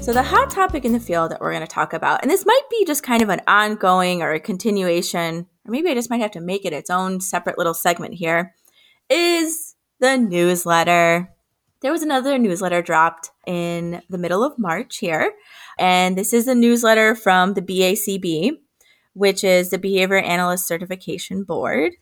So, 0.00 0.14
the 0.14 0.22
hot 0.24 0.50
topic 0.50 0.84
in 0.84 0.92
the 0.92 0.98
field 0.98 1.30
that 1.30 1.40
we're 1.40 1.52
going 1.52 1.64
to 1.64 1.72
talk 1.72 1.92
about, 1.92 2.22
and 2.22 2.30
this 2.30 2.44
might 2.44 2.62
be 2.68 2.84
just 2.84 3.04
kind 3.04 3.22
of 3.22 3.28
an 3.28 3.42
ongoing 3.46 4.22
or 4.22 4.32
a 4.32 4.40
continuation, 4.40 5.46
or 5.64 5.70
maybe 5.70 5.88
I 5.88 5.94
just 5.94 6.10
might 6.10 6.22
have 6.22 6.32
to 6.32 6.40
make 6.40 6.64
it 6.64 6.72
its 6.72 6.90
own 6.90 7.20
separate 7.20 7.58
little 7.58 7.74
segment 7.74 8.14
here, 8.14 8.54
is 9.10 9.74
the 9.98 10.16
newsletter. 10.16 11.30
There 11.82 11.92
was 11.92 12.02
another 12.02 12.38
newsletter 12.38 12.80
dropped 12.80 13.30
in 13.46 14.02
the 14.08 14.18
middle 14.18 14.44
of 14.44 14.58
March 14.58 14.98
here, 14.98 15.32
and 15.78 16.16
this 16.16 16.32
is 16.32 16.46
a 16.46 16.54
newsletter 16.54 17.14
from 17.14 17.54
the 17.54 17.62
BACB 17.62 18.58
which 19.14 19.44
is 19.44 19.70
the 19.70 19.78
Behavior 19.78 20.18
Analyst 20.18 20.66
Certification 20.66 21.44
Board. 21.44 21.92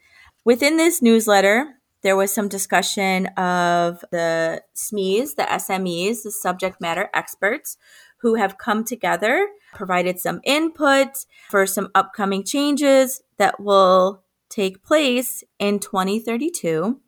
Within 0.45 0.77
this 0.77 1.03
newsletter, 1.03 1.75
there 2.03 2.17
was 2.17 2.33
some 2.33 2.49
discussion 2.49 3.27
of 3.37 4.05
the 4.13 4.63
SMEs, 4.77 5.35
the 5.35 5.43
SMEs, 5.43 6.23
the 6.23 6.31
subject 6.31 6.81
matter 6.81 7.09
experts 7.13 7.77
who 8.21 8.35
have 8.35 8.59
come 8.59 8.85
together, 8.85 9.49
provided 9.75 10.19
some 10.19 10.41
input 10.45 11.09
for 11.49 11.67
some 11.67 11.89
upcoming 11.95 12.45
changes 12.45 13.23
that 13.37 13.61
will 13.61 14.23
take 14.49 14.85
place 14.85 15.45
in 15.59 15.79
2032 15.79 17.01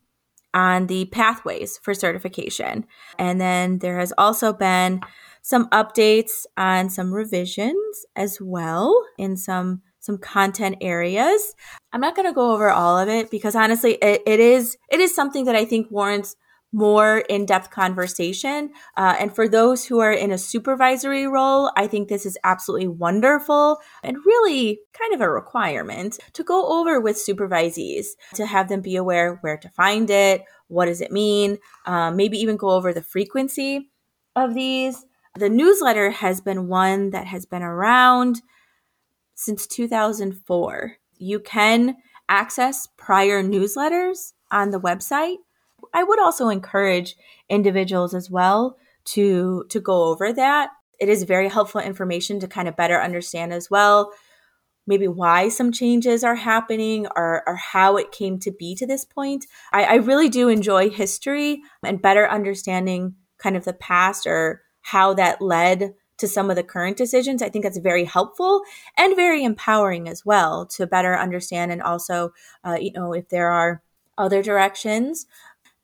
on 0.52 0.86
the 0.86 1.04
pathways 1.06 1.78
for 1.78 1.94
certification. 1.94 2.86
And 3.18 3.40
then 3.40 3.78
there 3.78 3.98
has 3.98 4.12
also 4.18 4.52
been 4.52 5.00
some 5.42 5.68
updates 5.68 6.44
on 6.56 6.90
some 6.90 7.12
revisions 7.12 8.04
as 8.16 8.38
well 8.40 8.94
in 9.18 9.36
some 9.36 9.82
some 10.02 10.16
content 10.16 10.76
areas. 10.80 11.54
I'm 11.92 12.00
not 12.00 12.16
going 12.16 12.26
to 12.26 12.32
go 12.32 12.52
over 12.52 12.70
all 12.70 12.98
of 12.98 13.10
it 13.10 13.30
because 13.30 13.54
honestly, 13.54 13.94
it, 14.02 14.22
it 14.26 14.40
is 14.40 14.76
it 14.90 15.00
is 15.00 15.14
something 15.14 15.44
that 15.44 15.56
I 15.56 15.64
think 15.64 15.90
warrants 15.90 16.36
more 16.72 17.18
in-depth 17.28 17.70
conversation. 17.70 18.70
Uh, 18.96 19.16
and 19.18 19.34
for 19.34 19.48
those 19.48 19.84
who 19.84 19.98
are 19.98 20.12
in 20.12 20.30
a 20.30 20.38
supervisory 20.38 21.26
role, 21.26 21.70
I 21.76 21.86
think 21.86 22.08
this 22.08 22.24
is 22.24 22.38
absolutely 22.44 22.88
wonderful 22.88 23.78
and 24.02 24.16
really 24.24 24.80
kind 24.92 25.12
of 25.14 25.20
a 25.20 25.30
requirement 25.30 26.18
to 26.34 26.44
go 26.44 26.66
over 26.78 27.00
with 27.00 27.16
supervisees 27.16 28.08
to 28.34 28.46
have 28.46 28.68
them 28.68 28.80
be 28.80 28.96
aware 28.96 29.38
where 29.40 29.58
to 29.58 29.68
find 29.68 30.10
it, 30.10 30.42
what 30.68 30.86
does 30.86 31.00
it 31.00 31.10
mean, 31.10 31.58
um, 31.86 32.16
maybe 32.16 32.38
even 32.38 32.56
go 32.56 32.70
over 32.70 32.92
the 32.92 33.02
frequency 33.02 33.90
of 34.36 34.54
these. 34.54 35.04
The 35.36 35.48
newsletter 35.48 36.10
has 36.10 36.40
been 36.40 36.68
one 36.68 37.10
that 37.10 37.26
has 37.26 37.46
been 37.46 37.62
around 37.62 38.42
since 39.34 39.66
2004. 39.66 40.96
You 41.18 41.40
can 41.40 41.96
access 42.28 42.86
prior 42.96 43.42
newsletters 43.42 44.32
on 44.50 44.70
the 44.70 44.80
website. 44.80 45.36
I 45.92 46.04
would 46.04 46.20
also 46.20 46.48
encourage 46.48 47.16
individuals 47.48 48.14
as 48.14 48.30
well 48.30 48.76
to 49.06 49.64
to 49.68 49.80
go 49.80 50.04
over 50.04 50.32
that. 50.32 50.70
It 50.98 51.08
is 51.08 51.22
very 51.22 51.48
helpful 51.48 51.80
information 51.80 52.40
to 52.40 52.48
kind 52.48 52.68
of 52.68 52.76
better 52.76 53.00
understand 53.00 53.52
as 53.52 53.70
well 53.70 54.12
maybe 54.90 55.06
why 55.06 55.48
some 55.48 55.70
changes 55.72 56.24
are 56.24 56.34
happening 56.34 57.06
or, 57.16 57.44
or 57.46 57.54
how 57.54 57.96
it 57.96 58.12
came 58.12 58.38
to 58.40 58.50
be 58.50 58.74
to 58.74 58.86
this 58.86 59.04
point. 59.04 59.46
I, 59.72 59.84
I 59.84 59.94
really 59.94 60.28
do 60.28 60.48
enjoy 60.48 60.90
history 60.90 61.62
and 61.84 62.02
better 62.02 62.28
understanding 62.28 63.14
kind 63.38 63.56
of 63.56 63.64
the 63.64 63.72
past 63.72 64.26
or 64.26 64.62
how 64.82 65.14
that 65.14 65.40
led 65.40 65.94
to 66.18 66.28
some 66.28 66.50
of 66.50 66.56
the 66.56 66.64
current 66.64 66.96
decisions. 66.96 67.40
I 67.40 67.48
think 67.48 67.62
that's 67.62 67.78
very 67.78 68.04
helpful 68.04 68.62
and 68.96 69.16
very 69.16 69.44
empowering 69.44 70.08
as 70.08 70.26
well 70.26 70.66
to 70.66 70.86
better 70.86 71.16
understand 71.16 71.70
and 71.70 71.80
also, 71.80 72.32
uh, 72.64 72.76
you 72.78 72.92
know, 72.92 73.12
if 73.12 73.28
there 73.28 73.48
are 73.48 73.82
other 74.18 74.42
directions 74.42 75.24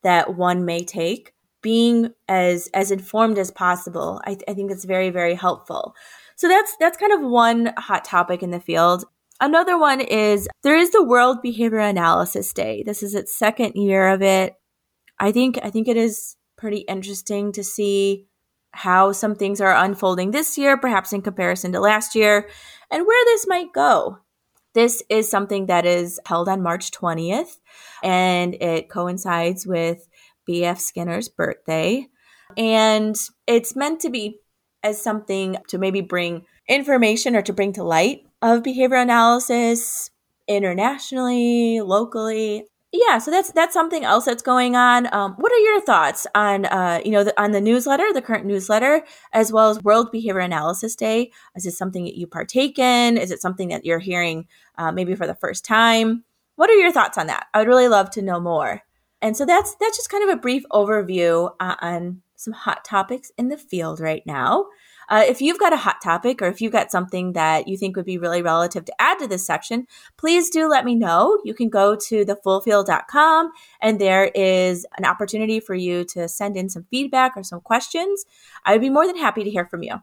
that 0.03 0.35
one 0.35 0.65
may 0.65 0.83
take, 0.83 1.33
being 1.61 2.11
as 2.27 2.69
as 2.73 2.91
informed 2.91 3.37
as 3.37 3.51
possible. 3.51 4.21
I, 4.25 4.37
I 4.47 4.53
think 4.53 4.71
it's 4.71 4.85
very 4.85 5.09
very 5.09 5.35
helpful. 5.35 5.95
So 6.35 6.47
that's 6.47 6.75
that's 6.79 6.97
kind 6.97 7.13
of 7.13 7.21
one 7.21 7.73
hot 7.77 8.05
topic 8.05 8.43
in 8.43 8.51
the 8.51 8.59
field. 8.59 9.05
Another 9.39 9.77
one 9.77 10.01
is 10.01 10.47
there 10.63 10.77
is 10.77 10.91
the 10.91 11.03
World 11.03 11.41
Behavior 11.41 11.79
Analysis 11.79 12.53
Day. 12.53 12.83
This 12.85 13.03
is 13.03 13.13
its 13.13 13.37
second 13.37 13.73
year 13.75 14.07
of 14.09 14.21
it. 14.21 14.53
I 15.19 15.31
think 15.31 15.59
I 15.63 15.69
think 15.69 15.87
it 15.87 15.97
is 15.97 16.35
pretty 16.57 16.79
interesting 16.79 17.51
to 17.53 17.63
see 17.63 18.27
how 18.71 19.11
some 19.11 19.35
things 19.35 19.59
are 19.61 19.75
unfolding 19.75 20.31
this 20.31 20.57
year, 20.57 20.77
perhaps 20.77 21.13
in 21.13 21.21
comparison 21.21 21.71
to 21.71 21.79
last 21.79 22.15
year, 22.15 22.47
and 22.91 23.05
where 23.05 23.25
this 23.25 23.47
might 23.47 23.73
go. 23.73 24.19
This 24.73 25.03
is 25.09 25.29
something 25.29 25.67
that 25.67 25.85
is 25.85 26.19
held 26.25 26.47
on 26.49 26.61
March 26.61 26.91
20th, 26.91 27.57
and 28.03 28.53
it 28.55 28.89
coincides 28.89 29.65
with 29.65 30.07
B.F. 30.45 30.79
Skinner's 30.79 31.29
birthday. 31.29 32.07
And 32.55 33.15
it's 33.47 33.75
meant 33.75 33.99
to 34.01 34.09
be 34.09 34.39
as 34.83 35.01
something 35.01 35.57
to 35.69 35.77
maybe 35.77 36.01
bring 36.01 36.45
information 36.69 37.35
or 37.35 37.41
to 37.41 37.53
bring 37.53 37.73
to 37.73 37.83
light 37.83 38.21
of 38.41 38.63
behavior 38.63 38.97
analysis 38.97 40.09
internationally, 40.47 41.81
locally, 41.81 42.65
yeah, 43.05 43.17
so 43.19 43.31
that's 43.31 43.51
that's 43.51 43.73
something 43.73 44.03
else 44.03 44.25
that's 44.25 44.41
going 44.41 44.75
on. 44.75 45.13
Um, 45.13 45.33
what 45.33 45.51
are 45.51 45.57
your 45.57 45.81
thoughts 45.81 46.25
on 46.33 46.65
uh, 46.65 47.01
you 47.03 47.11
know 47.11 47.23
the, 47.23 47.41
on 47.41 47.51
the 47.51 47.61
newsletter, 47.61 48.11
the 48.13 48.21
current 48.21 48.45
newsletter, 48.45 49.03
as 49.33 49.51
well 49.51 49.69
as 49.69 49.83
World 49.83 50.11
Behavior 50.11 50.39
Analysis 50.39 50.95
Day? 50.95 51.31
Is 51.55 51.65
it 51.65 51.73
something 51.73 52.05
that 52.05 52.17
you 52.17 52.27
partake 52.27 52.79
in? 52.79 53.17
Is 53.17 53.31
it 53.31 53.41
something 53.41 53.69
that 53.69 53.85
you're 53.85 53.99
hearing 53.99 54.47
uh, 54.77 54.91
maybe 54.91 55.15
for 55.15 55.27
the 55.27 55.35
first 55.35 55.65
time? 55.65 56.23
What 56.55 56.69
are 56.69 56.75
your 56.75 56.91
thoughts 56.91 57.17
on 57.17 57.27
that? 57.27 57.47
I 57.53 57.59
would 57.59 57.67
really 57.67 57.87
love 57.87 58.09
to 58.11 58.21
know 58.21 58.39
more. 58.39 58.81
And 59.21 59.35
so 59.35 59.45
that's 59.45 59.75
that's 59.75 59.97
just 59.97 60.09
kind 60.09 60.23
of 60.23 60.35
a 60.35 60.41
brief 60.41 60.63
overview 60.71 61.51
on 61.59 62.21
some 62.35 62.53
hot 62.53 62.85
topics 62.85 63.31
in 63.37 63.49
the 63.49 63.57
field 63.57 63.99
right 63.99 64.25
now. 64.25 64.67
Uh, 65.09 65.23
if 65.25 65.41
you've 65.41 65.59
got 65.59 65.71
a 65.71 65.77
hot 65.77 66.01
topic 66.01 66.41
or 66.41 66.47
if 66.47 66.59
you've 66.59 66.73
got 66.73 66.91
something 66.91 67.31
that 67.33 67.67
you 67.67 67.77
think 67.77 67.95
would 67.95 68.05
be 68.05 68.17
really 68.17 68.41
relative 68.41 68.83
to 68.83 69.01
add 69.01 69.17
to 69.19 69.27
this 69.27 69.45
section, 69.45 69.87
please 70.17 70.49
do 70.49 70.67
let 70.67 70.83
me 70.83 70.95
know. 70.95 71.39
You 71.45 71.53
can 71.53 71.69
go 71.69 71.95
to 71.95 72.25
thefullfield.com 72.25 73.51
and 73.81 73.99
there 73.99 74.25
is 74.35 74.85
an 74.97 75.05
opportunity 75.05 75.61
for 75.61 75.75
you 75.75 76.03
to 76.05 76.27
send 76.27 76.57
in 76.57 76.69
some 76.69 76.85
feedback 76.91 77.37
or 77.37 77.43
some 77.43 77.61
questions. 77.61 78.25
I 78.65 78.73
would 78.73 78.81
be 78.81 78.89
more 78.89 79.07
than 79.07 79.17
happy 79.17 79.45
to 79.45 79.49
hear 79.49 79.65
from 79.65 79.83
you. 79.83 79.95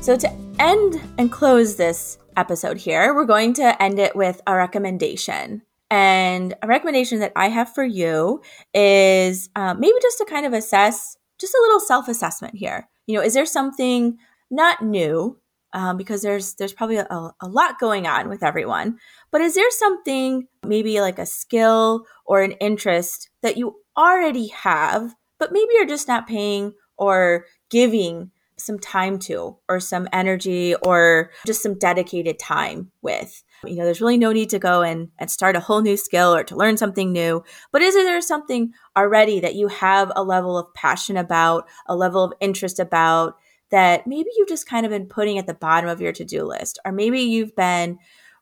So, 0.00 0.16
to 0.16 0.32
end 0.58 1.00
and 1.18 1.30
close 1.30 1.76
this 1.76 2.18
episode 2.36 2.78
here, 2.78 3.14
we're 3.14 3.26
going 3.26 3.52
to 3.54 3.82
end 3.82 3.98
it 3.98 4.14
with 4.14 4.40
a 4.46 4.54
recommendation. 4.54 5.62
And 5.90 6.54
a 6.62 6.68
recommendation 6.68 7.18
that 7.18 7.32
I 7.34 7.48
have 7.48 7.74
for 7.74 7.84
you 7.84 8.40
is 8.72 9.50
uh, 9.56 9.74
maybe 9.74 9.98
just 10.00 10.18
to 10.18 10.24
kind 10.24 10.46
of 10.46 10.52
assess, 10.52 11.16
just 11.38 11.52
a 11.52 11.60
little 11.62 11.80
self 11.80 12.06
assessment 12.06 12.54
here 12.54 12.88
you 13.10 13.16
know, 13.16 13.24
is 13.24 13.34
there 13.34 13.46
something 13.46 14.18
not 14.50 14.82
new? 14.82 15.36
Um, 15.72 15.96
because 15.96 16.22
there's 16.22 16.54
there's 16.54 16.72
probably 16.72 16.96
a, 16.96 17.06
a 17.08 17.46
lot 17.46 17.78
going 17.78 18.06
on 18.06 18.28
with 18.28 18.42
everyone. 18.42 18.98
But 19.30 19.40
is 19.40 19.54
there 19.54 19.70
something 19.70 20.48
maybe 20.66 21.00
like 21.00 21.18
a 21.18 21.26
skill 21.26 22.06
or 22.24 22.42
an 22.42 22.52
interest 22.52 23.30
that 23.42 23.56
you 23.56 23.76
already 23.96 24.48
have, 24.48 25.14
but 25.38 25.52
maybe 25.52 25.68
you're 25.74 25.86
just 25.86 26.08
not 26.08 26.26
paying 26.26 26.72
or 26.96 27.46
giving 27.70 28.32
some 28.56 28.78
time 28.78 29.18
to 29.18 29.56
or 29.68 29.80
some 29.80 30.08
energy 30.12 30.74
or 30.82 31.30
just 31.46 31.62
some 31.62 31.78
dedicated 31.78 32.38
time 32.38 32.90
with. 33.02 33.42
You 33.64 33.76
know, 33.76 33.84
there's 33.84 34.00
really 34.00 34.18
no 34.18 34.32
need 34.32 34.50
to 34.50 34.58
go 34.58 34.82
and, 34.82 35.08
and 35.18 35.30
start 35.30 35.56
a 35.56 35.60
whole 35.60 35.82
new 35.82 35.96
skill 35.96 36.34
or 36.34 36.44
to 36.44 36.56
learn 36.56 36.76
something 36.76 37.12
new. 37.12 37.44
But 37.72 37.82
is 37.82 37.94
there 37.94 38.20
something 38.20 38.72
already 38.96 39.40
that 39.40 39.54
you 39.54 39.68
have 39.68 40.10
a 40.16 40.22
level 40.22 40.58
of 40.58 40.72
passion 40.74 41.16
about, 41.16 41.68
a 41.86 41.96
level 41.96 42.24
of 42.24 42.32
interest 42.40 42.78
about 42.78 43.36
that 43.70 44.06
maybe 44.06 44.30
you've 44.36 44.48
just 44.48 44.68
kind 44.68 44.84
of 44.84 44.90
been 44.90 45.06
putting 45.06 45.38
at 45.38 45.46
the 45.46 45.54
bottom 45.54 45.88
of 45.88 46.00
your 46.00 46.12
to 46.12 46.24
do 46.24 46.44
list? 46.44 46.78
Or 46.84 46.92
maybe 46.92 47.20
you've 47.20 47.54
been 47.54 47.98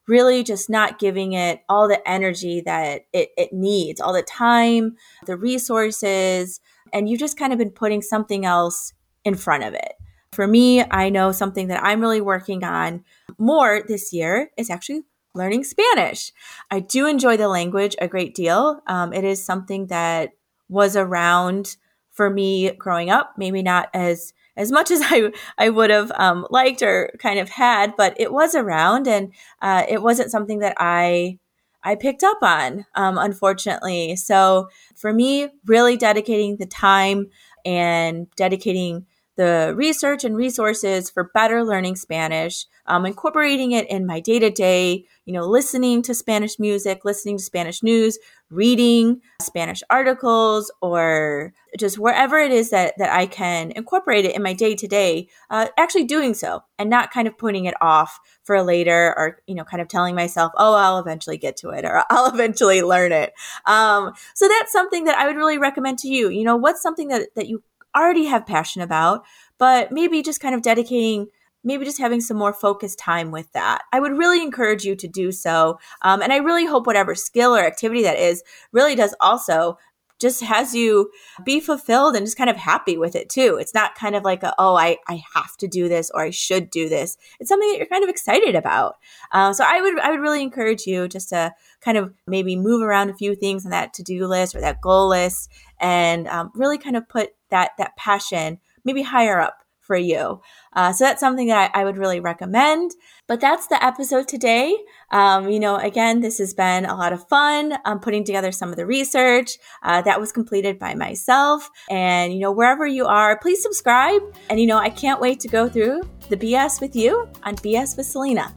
really 0.07 0.43
just 0.43 0.69
not 0.69 0.99
giving 0.99 1.33
it 1.33 1.61
all 1.69 1.87
the 1.87 2.01
energy 2.09 2.61
that 2.61 3.05
it, 3.13 3.29
it 3.37 3.53
needs, 3.53 4.01
all 4.01 4.11
the 4.11 4.23
time, 4.23 4.95
the 5.27 5.37
resources, 5.37 6.59
and 6.91 7.07
you've 7.07 7.19
just 7.19 7.37
kind 7.37 7.53
of 7.53 7.59
been 7.59 7.69
putting 7.69 8.01
something 8.01 8.43
else 8.43 8.93
in 9.23 9.35
front 9.35 9.63
of 9.63 9.73
it. 9.73 9.93
For 10.39 10.47
me, 10.47 10.81
I 10.89 11.09
know 11.09 11.33
something 11.33 11.67
that 11.67 11.83
I'm 11.83 11.99
really 11.99 12.21
working 12.21 12.63
on 12.63 13.03
more 13.37 13.83
this 13.85 14.13
year 14.13 14.51
is 14.55 14.69
actually 14.69 15.01
learning 15.33 15.65
Spanish. 15.65 16.31
I 16.71 16.79
do 16.79 17.07
enjoy 17.07 17.35
the 17.35 17.49
language 17.49 17.93
a 17.99 18.07
great 18.07 18.35
deal. 18.35 18.79
Um, 18.87 19.11
it 19.11 19.25
is 19.25 19.43
something 19.43 19.87
that 19.87 20.29
was 20.69 20.95
around 20.95 21.75
for 22.11 22.29
me 22.29 22.71
growing 22.71 23.09
up, 23.09 23.33
maybe 23.37 23.61
not 23.61 23.89
as 23.93 24.31
as 24.55 24.71
much 24.71 24.91
as 24.95 25.01
I 25.03 25.29
I 25.57 25.67
would 25.67 25.89
have 25.89 26.09
um, 26.15 26.47
liked 26.49 26.81
or 26.83 27.11
kind 27.19 27.37
of 27.37 27.49
had, 27.49 27.97
but 27.97 28.15
it 28.17 28.31
was 28.31 28.55
around, 28.55 29.09
and 29.09 29.33
uh, 29.61 29.83
it 29.89 30.01
wasn't 30.01 30.31
something 30.31 30.59
that 30.59 30.75
I 30.77 31.37
I 31.83 31.95
picked 31.95 32.23
up 32.23 32.41
on, 32.41 32.85
um, 32.95 33.17
unfortunately. 33.17 34.15
So 34.15 34.69
for 34.95 35.11
me, 35.11 35.49
really 35.65 35.97
dedicating 35.97 36.55
the 36.55 36.65
time 36.65 37.27
and 37.65 38.33
dedicating 38.37 39.05
the 39.39 39.73
research 39.77 40.25
and 40.25 40.35
resources 40.35 41.09
for 41.09 41.31
better 41.33 41.63
learning 41.63 41.95
Spanish, 41.95 42.65
um, 42.87 43.05
incorporating 43.05 43.71
it 43.71 43.89
in 43.89 44.05
my 44.05 44.19
day 44.19 44.37
to 44.37 44.49
day, 44.49 45.05
you 45.23 45.31
know, 45.31 45.45
listening 45.45 46.01
to 46.01 46.13
Spanish 46.13 46.59
music, 46.59 47.05
listening 47.05 47.37
to 47.37 47.43
Spanish 47.43 47.81
news, 47.81 48.19
reading 48.49 49.21
Spanish 49.41 49.81
articles, 49.89 50.69
or 50.81 51.53
just 51.77 51.97
wherever 51.97 52.37
it 52.37 52.51
is 52.51 52.71
that, 52.71 52.95
that 52.97 53.13
I 53.13 53.27
can 53.27 53.71
incorporate 53.77 54.25
it 54.25 54.35
in 54.35 54.43
my 54.43 54.51
day 54.51 54.75
to 54.75 54.87
day, 54.89 55.29
actually 55.49 56.03
doing 56.03 56.33
so 56.33 56.63
and 56.77 56.89
not 56.89 57.11
kind 57.11 57.25
of 57.25 57.37
putting 57.37 57.63
it 57.63 57.75
off 57.79 58.19
for 58.43 58.61
later 58.61 59.13
or, 59.15 59.37
you 59.47 59.55
know, 59.55 59.63
kind 59.63 59.79
of 59.79 59.87
telling 59.87 60.15
myself, 60.15 60.51
oh, 60.57 60.73
I'll 60.73 60.99
eventually 60.99 61.37
get 61.37 61.55
to 61.57 61.69
it 61.69 61.85
or 61.85 62.03
I'll 62.09 62.33
eventually 62.33 62.81
learn 62.81 63.13
it. 63.13 63.31
Um, 63.65 64.11
so 64.33 64.49
that's 64.49 64.73
something 64.73 65.05
that 65.05 65.17
I 65.17 65.27
would 65.27 65.37
really 65.37 65.59
recommend 65.59 65.99
to 65.99 66.09
you. 66.09 66.27
You 66.27 66.43
know, 66.43 66.57
what's 66.57 66.81
something 66.81 67.07
that, 67.07 67.33
that 67.35 67.47
you 67.47 67.63
already 67.95 68.25
have 68.25 68.45
passion 68.45 68.81
about, 68.81 69.25
but 69.57 69.91
maybe 69.91 70.21
just 70.21 70.41
kind 70.41 70.55
of 70.55 70.61
dedicating 70.61 71.27
maybe 71.63 71.85
just 71.85 71.99
having 71.99 72.21
some 72.21 72.37
more 72.37 72.53
focused 72.53 72.99
time 72.99 73.31
with 73.31 73.51
that. 73.51 73.81
I 73.91 73.99
would 73.99 74.17
really 74.17 74.41
encourage 74.41 74.85
you 74.85 74.95
to 74.95 75.07
do 75.07 75.31
so. 75.31 75.79
Um, 76.01 76.21
and 76.21 76.31
I 76.31 76.37
really 76.37 76.65
hope 76.65 76.87
whatever 76.87 77.15
skill 77.15 77.55
or 77.55 77.65
activity 77.65 78.03
that 78.03 78.17
is 78.17 78.43
really 78.71 78.95
does 78.95 79.13
also 79.19 79.77
just 80.19 80.43
has 80.43 80.75
you 80.75 81.09
be 81.45 81.61
fulfilled 81.61 82.13
and 82.13 82.25
just 82.25 82.37
kind 82.37 82.49
of 82.49 82.57
happy 82.57 82.97
with 82.97 83.15
it 83.15 83.29
too. 83.29 83.57
It's 83.59 83.73
not 83.73 83.95
kind 83.95 84.15
of 84.15 84.23
like, 84.23 84.43
a, 84.43 84.53
oh, 84.59 84.75
I, 84.75 84.97
I 85.07 85.23
have 85.33 85.55
to 85.57 85.67
do 85.67 85.87
this 85.87 86.11
or 86.13 86.23
I 86.23 86.29
should 86.29 86.69
do 86.69 86.89
this. 86.89 87.17
It's 87.39 87.47
something 87.47 87.69
that 87.69 87.77
you're 87.77 87.87
kind 87.87 88.03
of 88.03 88.09
excited 88.09 88.53
about. 88.53 88.97
Uh, 89.31 89.53
so 89.53 89.63
I 89.65 89.81
would 89.81 89.97
I 89.99 90.11
would 90.11 90.19
really 90.19 90.41
encourage 90.41 90.85
you 90.85 91.07
just 91.07 91.29
to 91.29 91.53
kind 91.79 91.97
of 91.97 92.13
maybe 92.27 92.57
move 92.57 92.81
around 92.81 93.09
a 93.09 93.15
few 93.15 93.33
things 93.33 93.65
on 93.65 93.71
that 93.71 93.93
to 93.93 94.03
do 94.03 94.27
list 94.27 94.55
or 94.55 94.61
that 94.61 94.81
goal 94.81 95.07
list 95.07 95.49
and 95.79 96.27
um, 96.27 96.51
really 96.53 96.77
kind 96.77 96.97
of 96.97 97.07
put 97.07 97.29
that 97.49 97.71
that 97.77 97.95
passion 97.97 98.59
maybe 98.83 99.01
higher 99.03 99.39
up 99.39 99.63
for 99.89 99.97
you. 99.97 100.39
Uh, 100.73 100.93
so 100.93 101.03
that's 101.03 101.19
something 101.19 101.47
that 101.47 101.71
I, 101.73 101.81
I, 101.81 101.83
would 101.83 101.97
really 101.97 102.19
recommend. 102.19 102.91
But 103.25 103.41
that's 103.41 103.65
the 103.65 103.83
episode 103.83 104.27
today. 104.27 104.77
Um, 105.09 105.49
you 105.49 105.59
know, 105.59 105.77
again, 105.77 106.19
this 106.19 106.37
has 106.37 106.53
been 106.53 106.85
a 106.85 106.95
lot 106.95 107.11
of 107.11 107.27
fun. 107.27 107.73
um, 107.85 107.99
putting 107.99 108.23
together 108.23 108.51
some 108.51 108.69
of 108.69 108.75
the 108.75 108.85
research 108.85 109.57
uh, 109.81 110.03
that 110.03 110.19
was 110.19 110.31
completed 110.31 110.77
by 110.77 110.93
myself. 110.93 111.71
And, 111.89 112.31
you 112.31 112.39
know, 112.39 112.51
wherever 112.51 112.85
you 112.85 113.07
are, 113.07 113.39
please 113.39 113.63
subscribe. 113.63 114.21
And, 114.51 114.59
you 114.59 114.67
know, 114.67 114.77
I 114.77 114.91
can't 114.91 115.19
wait 115.19 115.39
to 115.39 115.47
go 115.47 115.67
through 115.67 116.03
the 116.29 116.37
BS 116.37 116.79
with 116.81 116.95
you 116.95 117.27
on 117.41 117.55
BS 117.55 117.97
with 117.97 118.05
Salena. 118.05 118.53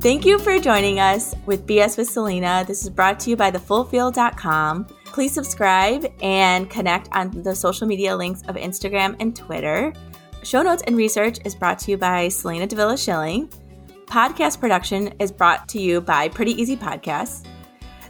Thank 0.00 0.24
you 0.24 0.38
for 0.38 0.58
joining 0.58 1.00
us 1.00 1.34
with 1.44 1.66
BS 1.66 1.98
with 1.98 2.08
Salena. 2.08 2.64
This 2.66 2.82
is 2.82 2.88
brought 2.88 3.20
to 3.20 3.30
you 3.30 3.36
by 3.36 3.50
thefullfield.com. 3.50 4.86
Please 5.18 5.34
subscribe 5.34 6.06
and 6.22 6.70
connect 6.70 7.08
on 7.10 7.42
the 7.42 7.52
social 7.52 7.88
media 7.88 8.16
links 8.16 8.42
of 8.42 8.54
Instagram 8.54 9.16
and 9.18 9.34
Twitter. 9.34 9.92
Show 10.44 10.62
notes 10.62 10.84
and 10.86 10.96
research 10.96 11.40
is 11.44 11.56
brought 11.56 11.80
to 11.80 11.90
you 11.90 11.98
by 11.98 12.28
Salena 12.28 12.68
Davila 12.68 12.96
Schilling. 12.96 13.48
Podcast 14.06 14.60
production 14.60 15.08
is 15.18 15.32
brought 15.32 15.68
to 15.70 15.80
you 15.80 16.00
by 16.00 16.28
Pretty 16.28 16.52
Easy 16.52 16.76
Podcasts. 16.76 17.44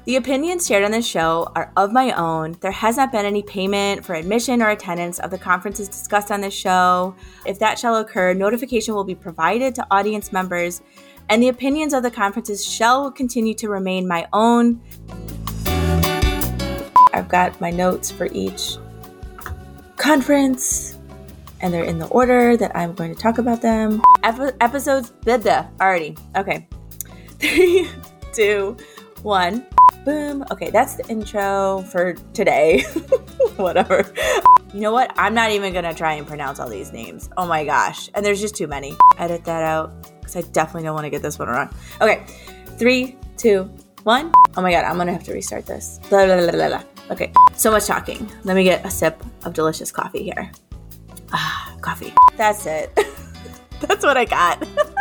The 0.05 0.16
opinions 0.16 0.66
shared 0.66 0.85
on 0.85 0.90
this 0.90 1.07
show 1.07 1.51
are 1.57 1.73
of 1.79 1.92
my 1.92 2.12
own. 2.12 2.59
There 2.61 2.71
has 2.73 2.99
not 2.99 3.11
been 3.11 3.25
any 3.25 3.42
payment 3.42 4.05
for 4.05 4.14
admission 4.14 4.61
or 4.61 4.68
attendance 4.68 5.18
of 5.18 5.31
the 5.31 5.38
conferences 5.38 5.88
discussed 5.88 6.31
on 6.31 6.42
this 6.42 6.53
show. 6.53 7.16
If 7.47 7.59
that 7.59 7.79
shall 7.79 7.97
occur, 7.97 8.35
notification 8.35 8.94
will 8.94 9.05
be 9.05 9.14
provided 9.14 9.75
to 9.77 9.87
audience 9.90 10.31
members, 10.31 10.83
and 11.31 11.42
the 11.42 11.49
opinions 11.49 11.94
of 11.94 12.03
the 12.03 12.11
conferences 12.11 12.66
shall 12.66 13.11
continue 13.11 13.55
to 13.55 13.68
remain 13.68 14.07
my 14.07 14.27
own. 14.35 14.83
I've 17.18 17.28
got 17.28 17.61
my 17.61 17.70
notes 17.70 18.12
for 18.12 18.28
each 18.33 18.76
conference, 19.96 20.96
and 21.61 21.74
they're 21.74 21.83
in 21.83 21.98
the 21.98 22.07
order 22.07 22.57
that 22.57 22.76
I'm 22.76 22.94
going 22.94 23.12
to 23.12 23.20
talk 23.20 23.38
about 23.38 23.61
them. 23.61 24.00
Ep- 24.22 24.57
episodes, 24.61 25.11
blah, 25.11 25.38
blah, 25.38 25.66
already. 25.81 26.16
Okay. 26.37 26.68
Three, 27.40 27.88
two, 28.33 28.76
one. 29.22 29.66
Boom. 30.04 30.44
Okay, 30.52 30.70
that's 30.70 30.94
the 30.94 31.09
intro 31.09 31.83
for 31.90 32.14
today. 32.35 32.83
Whatever. 33.57 34.11
You 34.72 34.81
know 34.81 34.92
what? 34.92 35.12
I'm 35.16 35.35
not 35.35 35.50
even 35.50 35.72
gonna 35.72 35.94
try 35.94 36.14
and 36.14 36.26
pronounce 36.26 36.61
all 36.61 36.68
these 36.68 36.92
names. 36.92 37.28
Oh 37.37 37.46
my 37.46 37.64
gosh. 37.64 38.09
And 38.14 38.24
there's 38.24 38.40
just 38.40 38.54
too 38.54 38.68
many. 38.68 38.96
Edit 39.18 39.44
that 39.44 39.64
out 39.64 39.90
because 40.20 40.37
I 40.37 40.42
definitely 40.52 40.85
don't 40.85 40.94
want 40.94 41.04
to 41.04 41.11
get 41.11 41.22
this 41.22 41.37
one 41.38 41.48
wrong. 41.48 41.68
Okay, 42.00 42.24
three, 42.78 43.16
two, 43.37 43.68
one. 44.04 44.33
Oh 44.57 44.62
my 44.62 44.70
god, 44.70 44.85
I'm 44.85 44.96
gonna 44.96 45.12
have 45.12 45.24
to 45.24 45.33
restart 45.33 45.66
this. 45.66 45.98
Blah, 46.09 46.26
blah, 46.26 46.50
blah, 46.50 46.83
okay, 47.11 47.33
so 47.55 47.71
much 47.71 47.87
talking. 47.87 48.31
Let 48.44 48.57
me 48.57 48.64
get 48.64 48.85
a 48.85 48.90
sip 48.90 49.23
of 49.44 49.55
delicious 49.55 49.90
coffee 49.90 50.23
here. 50.23 50.51
Ah, 51.33 51.77
coffee. 51.81 52.14
That's 52.37 52.66
it. 52.66 52.94
That's 53.81 54.05
what 54.05 54.16
I 54.16 54.25
got. 54.25 54.66